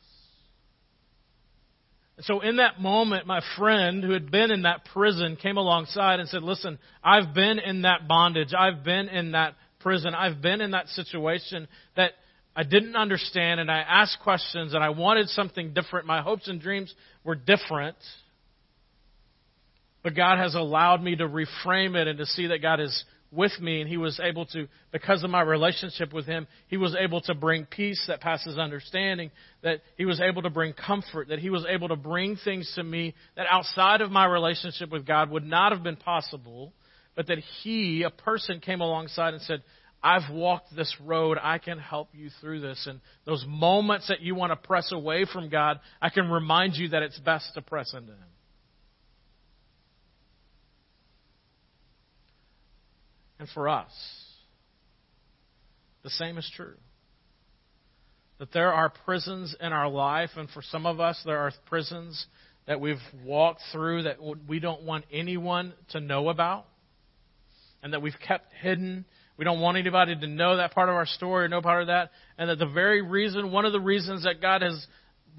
And 2.18 2.26
so 2.26 2.42
in 2.42 2.58
that 2.58 2.82
moment, 2.82 3.28
my 3.28 3.40
friend 3.58 4.04
who 4.04 4.12
had 4.12 4.30
been 4.30 4.52
in 4.52 4.63
that 4.63 4.86
prison 4.94 5.38
came 5.38 5.56
alongside 5.56 6.20
and 6.20 6.28
said, 6.28 6.44
listen, 6.44 6.80
I've 7.02 7.34
been 7.34 7.60
in 7.60 7.84
that 7.84 8.08
bondage. 8.10 8.54
I've 8.58 8.84
been 8.84 9.08
in 9.08 9.32
that 9.32 9.54
prison. 9.80 10.13
I've 10.13 10.42
been 10.42 10.60
in 10.60 10.72
that 10.72 10.90
situation 10.90 11.68
that 11.96 12.12
I 12.56 12.63
didn't 12.63 12.96
understand 12.96 13.62
and 13.62 13.72
I 13.72 13.78
asked 13.78 14.18
questions 14.24 14.74
and 14.74 14.84
I 14.84 14.90
wanted 14.90 15.30
something 15.30 15.74
different. 15.74 16.08
My 16.08 16.22
hopes 16.22 16.50
and 16.50 16.60
dreams 16.60 16.94
were 17.24 17.36
different. 17.36 17.98
But 20.04 20.16
God 20.16 20.38
has 20.38 20.56
allowed 20.56 21.02
me 21.02 21.16
to 21.16 21.28
reframe 21.28 21.96
it 21.96 22.08
and 22.08 22.18
to 22.20 22.26
see 22.26 22.48
that 22.48 22.62
God 22.62 22.80
is 22.80 23.04
with 23.32 23.60
me, 23.60 23.82
and 23.82 23.90
He 23.90 23.98
was 23.98 24.20
able 24.24 24.46
to, 24.48 24.68
because 24.92 25.24
of 25.24 25.30
my 25.30 25.42
relationship 25.42 26.14
with 26.14 26.26
Him, 26.26 26.48
He 26.68 26.78
was 26.78 26.96
able 26.98 27.22
to 27.22 27.34
bring 27.34 27.66
peace 27.66 28.02
that 28.08 28.22
passes 28.22 28.58
understanding, 28.58 29.32
that 29.64 29.82
He 29.98 30.06
was 30.06 30.22
able 30.22 30.44
to 30.44 30.50
bring 30.50 30.74
comfort, 30.74 31.28
that 31.30 31.40
He 31.40 31.50
was 31.50 31.66
able 31.68 31.90
to 31.90 31.96
bring 31.96 32.38
things 32.38 32.72
to 32.76 32.84
me 32.84 33.16
that 33.36 33.48
outside 33.50 34.02
of 34.02 34.12
my 34.12 34.26
relationship 34.26 34.92
with 34.92 35.06
God 35.06 35.30
would 35.30 35.46
not 35.46 35.74
have 35.74 35.84
been 35.84 35.98
possible, 35.98 36.74
but 37.16 37.28
that 37.28 37.40
He, 37.64 38.04
a 38.04 38.10
person, 38.10 38.62
came 38.62 38.80
alongside 38.80 39.34
and 39.34 39.44
said, 39.44 39.62
I've 40.02 40.32
walked 40.32 40.74
this 40.76 40.96
road. 41.04 41.38
I 41.42 41.58
can 41.58 41.80
help 41.80 42.10
you 42.14 42.30
through 42.40 42.62
this. 42.62 42.88
And 42.88 43.02
those 43.26 43.44
moments 43.48 44.08
that 44.08 44.22
you 44.22 44.36
want 44.36 44.52
to 44.52 44.68
press 44.68 44.92
away 44.92 45.26
from 45.26 45.50
God, 45.50 45.80
I 46.02 46.10
can 46.10 46.30
remind 46.30 46.76
you 46.76 46.90
that 46.90 47.04
it's 47.04 47.20
best 47.20 47.54
to 47.56 47.62
press 47.62 47.94
into 47.94 48.12
Him. 48.12 48.28
And 53.39 53.47
for 53.50 53.69
us, 53.69 53.91
the 56.04 56.10
same 56.10 56.38
is 56.38 56.52
true. 56.56 56.76
That 58.39 58.52
there 58.52 58.73
are 58.73 58.89
prisons 59.06 59.56
in 59.60 59.73
our 59.73 59.89
life, 59.89 60.32
and 60.38 60.50
for 60.50 60.62
some 60.62 60.86
of 60.86 61.00
us, 61.00 61.19
there 61.26 61.39
are 61.39 61.52
prisons 61.65 62.26
that 62.67 62.80
we've 62.80 63.02
walked 63.23 63.62
through 63.71 64.04
that 64.04 64.17
we 64.47 64.60
don't 64.60 64.84
want 64.84 65.06
anyone 65.12 65.73
to 65.89 66.00
know 66.00 66.30
about, 66.30 66.65
and 67.82 67.93
that 67.93 68.02
we've 68.02 68.19
kept 68.28 68.54
hidden. 68.62 69.06
We 69.38 69.45
don't 69.45 69.62
want 69.62 69.78
anybody 69.78 70.15
to 70.15 70.28
know 70.28 70.58
that 70.58 70.73
part 70.73 70.89
of 70.89 70.95
our 70.95 71.06
story 71.06 71.45
or 71.45 71.47
know 71.47 71.62
part 71.62 71.82
of 71.82 71.88
that. 71.88 72.12
And 72.38 72.50
that 72.50 72.60
the 72.60 72.67
very 72.67 73.02
reason, 73.02 73.52
one 73.52 73.65
of 73.65 73.71
the 73.71 73.80
reasons 73.80 74.23
that 74.23 74.41
God 74.41 74.62
has 74.62 74.86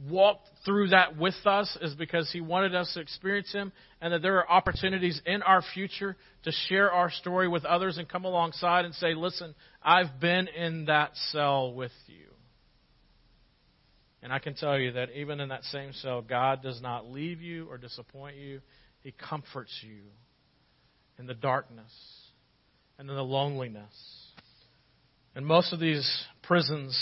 walked 0.07 0.49
through 0.65 0.89
that 0.89 1.17
with 1.17 1.35
us 1.45 1.77
is 1.81 1.95
because 1.95 2.31
He 2.31 2.41
wanted 2.41 2.75
us 2.75 2.93
to 2.95 3.01
experience 3.01 3.53
Him, 3.53 3.73
and 4.01 4.13
that 4.13 4.23
there 4.23 4.37
are 4.37 4.51
opportunities 4.51 5.21
in 5.27 5.43
our 5.43 5.63
future 5.75 6.17
to 6.45 6.53
share 6.69 6.93
our 6.93 7.11
story 7.11 7.49
with 7.49 7.65
others 7.65 7.99
and 7.99 8.09
come 8.09 8.25
alongside 8.25 8.85
and 8.85 8.95
say, 8.95 9.15
Listen, 9.15 9.55
I've 9.83 10.21
been 10.21 10.49
in 10.49 10.87
that 10.87 11.17
cell 11.31 11.73
with 11.73 11.93
you. 12.07 12.27
And 14.23 14.33
I 14.33 14.39
can 14.39 14.55
tell 14.55 14.79
you 14.79 14.93
that 14.93 15.11
even 15.15 15.41
in 15.41 15.49
that 15.51 15.65
same 15.65 15.93
cell, 15.93 16.23
God 16.23 16.63
does 16.63 16.81
not 16.83 17.11
leave 17.11 17.41
you 17.41 17.67
or 17.69 17.79
disappoint 17.79 18.37
you, 18.37 18.61
He 19.01 19.13
comforts 19.13 19.73
you 19.83 20.03
in 21.19 21.27
the 21.27 21.35
darkness 21.35 21.93
and 22.99 23.09
in 23.09 23.17
the 23.17 23.25
loneliness. 23.25 23.93
And 25.35 25.47
most 25.47 25.73
of 25.73 25.81
these 25.81 26.09
prisons 26.43 26.97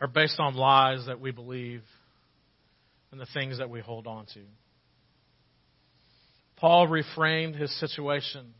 are 0.00 0.08
based 0.08 0.38
on 0.38 0.54
lies 0.54 1.06
that 1.06 1.20
we 1.20 1.30
believe 1.30 1.82
and 3.10 3.20
the 3.20 3.26
things 3.32 3.58
that 3.58 3.70
we 3.70 3.80
hold 3.80 4.06
on 4.06 4.26
to. 4.34 4.40
Paul 6.56 6.88
reframed 6.88 7.58
his 7.58 7.78
situation 7.78 8.54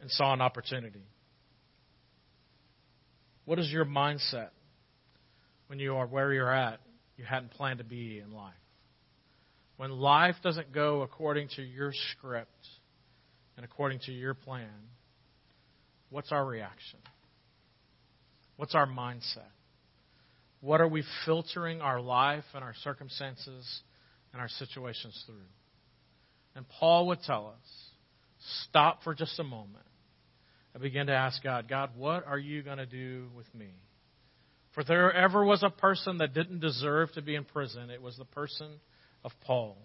and 0.00 0.10
saw 0.10 0.32
an 0.32 0.40
opportunity. 0.40 1.06
What 3.44 3.58
is 3.58 3.70
your 3.70 3.84
mindset 3.84 4.50
when 5.68 5.78
you 5.78 5.96
are 5.96 6.06
where 6.06 6.32
you're 6.32 6.52
at, 6.52 6.80
you 7.16 7.24
hadn't 7.24 7.52
planned 7.52 7.78
to 7.78 7.84
be 7.84 8.20
in 8.24 8.32
life? 8.32 8.54
When 9.76 9.90
life 9.90 10.36
doesn't 10.42 10.72
go 10.72 11.02
according 11.02 11.48
to 11.56 11.62
your 11.62 11.92
script 12.12 12.68
and 13.56 13.64
according 13.64 14.00
to 14.06 14.12
your 14.12 14.34
plan, 14.34 14.68
what's 16.10 16.30
our 16.30 16.44
reaction? 16.44 16.98
What's 18.56 18.74
our 18.74 18.86
mindset? 18.86 19.50
What 20.62 20.80
are 20.80 20.88
we 20.88 21.02
filtering 21.26 21.80
our 21.80 22.00
life 22.00 22.44
and 22.54 22.62
our 22.62 22.74
circumstances 22.84 23.82
and 24.32 24.40
our 24.40 24.48
situations 24.48 25.20
through? 25.26 25.34
And 26.54 26.64
Paul 26.78 27.08
would 27.08 27.20
tell 27.22 27.48
us 27.48 27.68
stop 28.68 29.02
for 29.02 29.12
just 29.12 29.38
a 29.40 29.44
moment 29.44 29.84
and 30.72 30.82
begin 30.82 31.08
to 31.08 31.12
ask 31.12 31.42
God, 31.42 31.68
God, 31.68 31.90
what 31.96 32.24
are 32.26 32.38
you 32.38 32.62
going 32.62 32.78
to 32.78 32.86
do 32.86 33.26
with 33.36 33.52
me? 33.52 33.70
For 34.74 34.84
there 34.84 35.12
ever 35.12 35.44
was 35.44 35.64
a 35.64 35.70
person 35.70 36.18
that 36.18 36.32
didn't 36.32 36.60
deserve 36.60 37.10
to 37.14 37.22
be 37.22 37.34
in 37.34 37.44
prison, 37.44 37.90
it 37.90 38.00
was 38.00 38.16
the 38.16 38.24
person 38.24 38.68
of 39.24 39.32
Paul. 39.44 39.76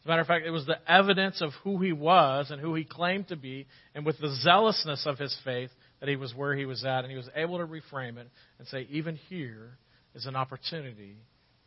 As 0.00 0.06
a 0.06 0.08
matter 0.08 0.22
of 0.22 0.26
fact, 0.26 0.46
it 0.46 0.50
was 0.50 0.64
the 0.64 0.78
evidence 0.90 1.42
of 1.42 1.50
who 1.64 1.82
he 1.82 1.92
was 1.92 2.50
and 2.50 2.62
who 2.62 2.74
he 2.74 2.84
claimed 2.84 3.28
to 3.28 3.36
be, 3.36 3.66
and 3.94 4.06
with 4.06 4.18
the 4.18 4.34
zealousness 4.42 5.04
of 5.06 5.18
his 5.18 5.36
faith 5.44 5.70
that 6.00 6.08
he 6.08 6.16
was 6.16 6.34
where 6.34 6.56
he 6.56 6.64
was 6.64 6.82
at, 6.84 7.00
and 7.00 7.10
he 7.10 7.16
was 7.16 7.28
able 7.36 7.58
to 7.58 7.66
reframe 7.66 8.16
it 8.16 8.28
and 8.58 8.66
say, 8.68 8.86
even 8.90 9.16
here, 9.28 9.76
is 10.18 10.26
an 10.26 10.34
opportunity 10.34 11.16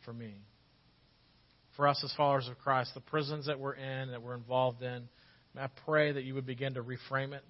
for 0.04 0.12
me. 0.12 0.34
For 1.74 1.88
us 1.88 2.02
as 2.04 2.12
followers 2.16 2.48
of 2.48 2.58
Christ, 2.58 2.92
the 2.92 3.00
prisons 3.00 3.46
that 3.46 3.58
we're 3.58 3.72
in, 3.72 4.10
that 4.10 4.22
we're 4.22 4.34
involved 4.34 4.82
in, 4.82 5.08
I 5.58 5.68
pray 5.86 6.12
that 6.12 6.24
you 6.24 6.34
would 6.34 6.44
begin 6.44 6.74
to 6.74 6.82
reframe 6.82 7.32
it 7.32 7.42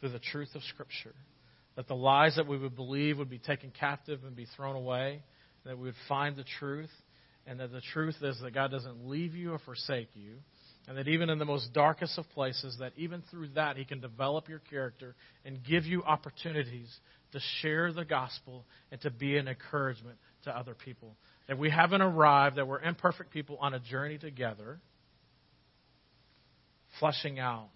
through 0.00 0.10
the 0.10 0.18
truth 0.18 0.48
of 0.54 0.62
Scripture. 0.62 1.14
That 1.76 1.86
the 1.86 1.94
lies 1.94 2.36
that 2.36 2.46
we 2.46 2.56
would 2.56 2.74
believe 2.74 3.18
would 3.18 3.28
be 3.28 3.38
taken 3.38 3.70
captive 3.78 4.20
and 4.24 4.34
be 4.34 4.46
thrown 4.56 4.74
away. 4.74 5.22
That 5.66 5.76
we 5.76 5.84
would 5.84 5.94
find 6.08 6.34
the 6.34 6.44
truth. 6.58 6.90
And 7.46 7.60
that 7.60 7.70
the 7.70 7.82
truth 7.92 8.16
is 8.22 8.40
that 8.40 8.54
God 8.54 8.70
doesn't 8.70 9.06
leave 9.06 9.34
you 9.34 9.52
or 9.52 9.58
forsake 9.58 10.08
you. 10.14 10.36
And 10.88 10.96
that 10.98 11.08
even 11.08 11.30
in 11.30 11.38
the 11.38 11.44
most 11.44 11.72
darkest 11.72 12.16
of 12.16 12.28
places, 12.30 12.76
that 12.78 12.92
even 12.96 13.22
through 13.30 13.48
that, 13.56 13.76
He 13.76 13.84
can 13.84 14.00
develop 14.00 14.48
your 14.48 14.60
character 14.60 15.16
and 15.44 15.62
give 15.64 15.84
you 15.84 16.04
opportunities 16.04 16.94
to 17.32 17.40
share 17.60 17.92
the 17.92 18.04
gospel 18.04 18.64
and 18.92 19.00
to 19.00 19.10
be 19.10 19.36
an 19.36 19.48
encouragement 19.48 20.16
to 20.44 20.56
other 20.56 20.74
people. 20.74 21.16
That 21.48 21.58
we 21.58 21.70
haven't 21.70 22.02
arrived, 22.02 22.56
that 22.56 22.68
we're 22.68 22.80
imperfect 22.80 23.32
people 23.32 23.58
on 23.60 23.74
a 23.74 23.80
journey 23.80 24.18
together, 24.18 24.78
fleshing 27.00 27.40
out 27.40 27.68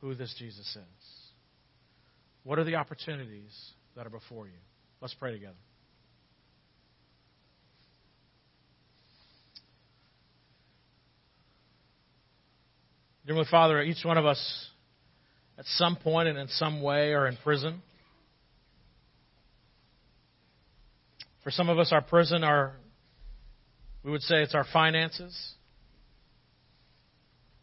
who 0.00 0.14
this 0.14 0.34
Jesus 0.38 0.66
is. 0.66 1.04
What 2.42 2.58
are 2.58 2.64
the 2.64 2.76
opportunities 2.76 3.52
that 3.96 4.06
are 4.06 4.10
before 4.10 4.46
you? 4.46 4.58
Let's 5.00 5.14
pray 5.14 5.32
together. 5.32 5.54
Dear 13.28 13.44
Father, 13.50 13.82
each 13.82 14.06
one 14.06 14.16
of 14.16 14.24
us 14.24 14.70
at 15.58 15.66
some 15.66 15.96
point 15.96 16.28
and 16.28 16.38
in 16.38 16.48
some 16.48 16.80
way 16.80 17.12
are 17.12 17.26
in 17.26 17.36
prison. 17.44 17.82
For 21.44 21.50
some 21.50 21.68
of 21.68 21.78
us, 21.78 21.92
our 21.92 22.00
prison, 22.00 22.42
are, 22.42 22.72
we 24.02 24.10
would 24.10 24.22
say 24.22 24.36
it's 24.36 24.54
our 24.54 24.64
finances. 24.72 25.38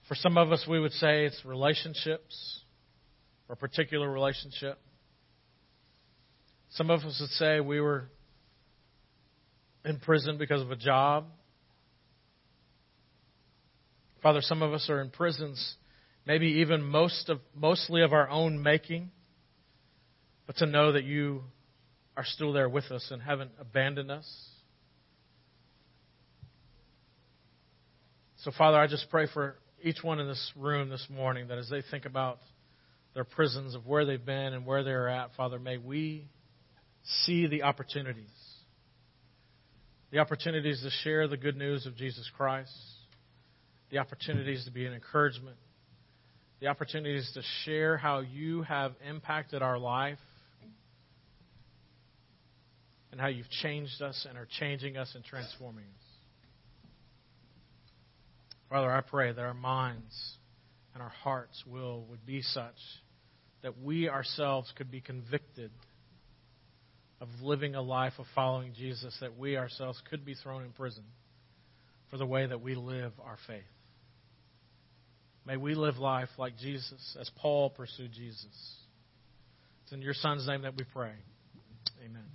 For 0.08 0.13
some 0.13 0.38
of 0.38 0.51
us, 0.51 0.67
we 0.69 0.80
would 0.80 0.91
say 0.91 1.25
it's 1.25 1.43
relationships 1.43 2.60
or 3.49 3.54
a 3.54 3.58
particular 3.58 4.08
relationship. 4.08 4.78
Some 6.73 6.91
of 6.91 6.99
us 6.99 7.17
would 7.19 7.32
say 7.32 7.60
we 7.60 7.82
were 7.82 8.08
in 9.84 9.97
prison 9.97 10.38
because 10.38 10.62
of 10.62 10.69
a 10.69 10.75
job. 10.75 11.25
Father, 14.26 14.42
some 14.42 14.64
of 14.64 14.74
us 14.74 14.90
are 14.90 15.02
in 15.02 15.12
prisons, 15.12 15.76
maybe 16.26 16.48
even 16.48 16.82
most 16.82 17.30
of, 17.30 17.42
mostly 17.54 18.02
of 18.02 18.12
our 18.12 18.28
own 18.28 18.64
making, 18.64 19.12
but 20.48 20.56
to 20.56 20.66
know 20.66 20.94
that 20.94 21.04
you 21.04 21.44
are 22.18 22.26
still 22.26 22.52
there 22.52 22.68
with 22.68 22.86
us 22.86 23.08
and 23.12 23.22
haven't 23.22 23.52
abandoned 23.60 24.10
us. 24.10 24.28
So, 28.38 28.50
Father, 28.58 28.80
I 28.80 28.88
just 28.88 29.12
pray 29.12 29.28
for 29.32 29.58
each 29.84 30.02
one 30.02 30.20
in 30.20 30.28
this 30.28 30.52
room 30.56 30.90
this 30.90 31.06
morning 31.08 31.50
that 31.50 31.60
as 31.60 31.70
they 31.70 31.84
think 31.92 32.06
about 32.06 32.40
their 33.14 33.26
prisons, 33.26 33.76
of 33.76 33.86
where 33.86 34.06
they've 34.06 34.26
been 34.26 34.54
and 34.54 34.66
where 34.66 34.84
they're 34.84 35.08
at, 35.08 35.36
Father, 35.38 35.60
may 35.60 35.78
we 35.78 36.28
see 37.04 37.46
the 37.46 37.62
opportunities. 37.62 38.34
The 40.10 40.18
opportunities 40.18 40.82
to 40.82 40.90
share 41.04 41.28
the 41.28 41.38
good 41.38 41.58
news 41.58 41.86
of 41.86 41.96
Jesus 41.96 42.28
Christ, 42.36 42.74
the 43.91 44.00
opportunities 44.00 44.65
to 44.65 44.71
be 44.71 44.86
an 44.86 44.93
encouragement, 44.93 45.58
the 46.60 46.67
opportunities 46.67 47.30
to 47.34 47.41
share 47.63 47.98
how 47.98 48.19
you 48.19 48.63
have 48.63 48.93
impacted 49.08 49.62
our 49.62 49.78
life 49.78 50.19
and 53.12 53.21
how 53.21 53.28
you've 53.28 53.50
changed 53.50 54.02
us 54.02 54.26
and 54.28 54.38
are 54.38 54.48
changing 54.60 54.98
us 54.98 55.12
and 55.15 55.24
transforming 55.24 55.86
us. 55.86 56.06
Father, 58.69 58.91
I 58.91 59.02
pray 59.02 59.32
that 59.32 59.41
our 59.41 59.54
minds 59.54 60.38
and 60.93 61.04
our 61.04 61.10
hearts 61.10 61.63
will 61.65 62.06
would 62.10 62.26
be 62.26 62.41
such 62.41 62.76
that 63.62 63.82
we 63.82 64.10
ourselves 64.10 64.71
could 64.76 64.91
be 64.91 65.02
convicted 65.02 65.71
of 67.21 67.30
living 67.41 67.76
a 67.76 67.82
life 67.82 68.13
of 68.19 68.26
following 68.36 68.74
Jesus, 68.74 69.15
that 69.21 69.38
we 69.38 69.58
ourselves 69.58 70.02
could 70.10 70.26
be 70.26 70.36
thrown 70.36 70.63
in 70.63 70.71
prison 70.71 71.04
for 72.12 72.17
the 72.17 72.26
way 72.26 72.45
that 72.45 72.62
we 72.62 72.76
live 72.76 73.12
our 73.24 73.38
faith. 73.48 73.63
May 75.46 75.58
we 75.58 75.76
live 75.76 75.98
life 75.98 76.30
like 76.38 76.58
Jesus, 76.58 77.18
as 77.20 77.30
Paul 77.38 77.70
pursued 77.70 78.12
Jesus. 78.12 78.76
It's 79.84 79.92
in 79.94 80.02
your 80.02 80.16
Son's 80.16 80.48
name 80.48 80.64
that 80.64 80.76
we 80.76 80.86
pray. 80.92 81.12
Amen. 82.04 82.35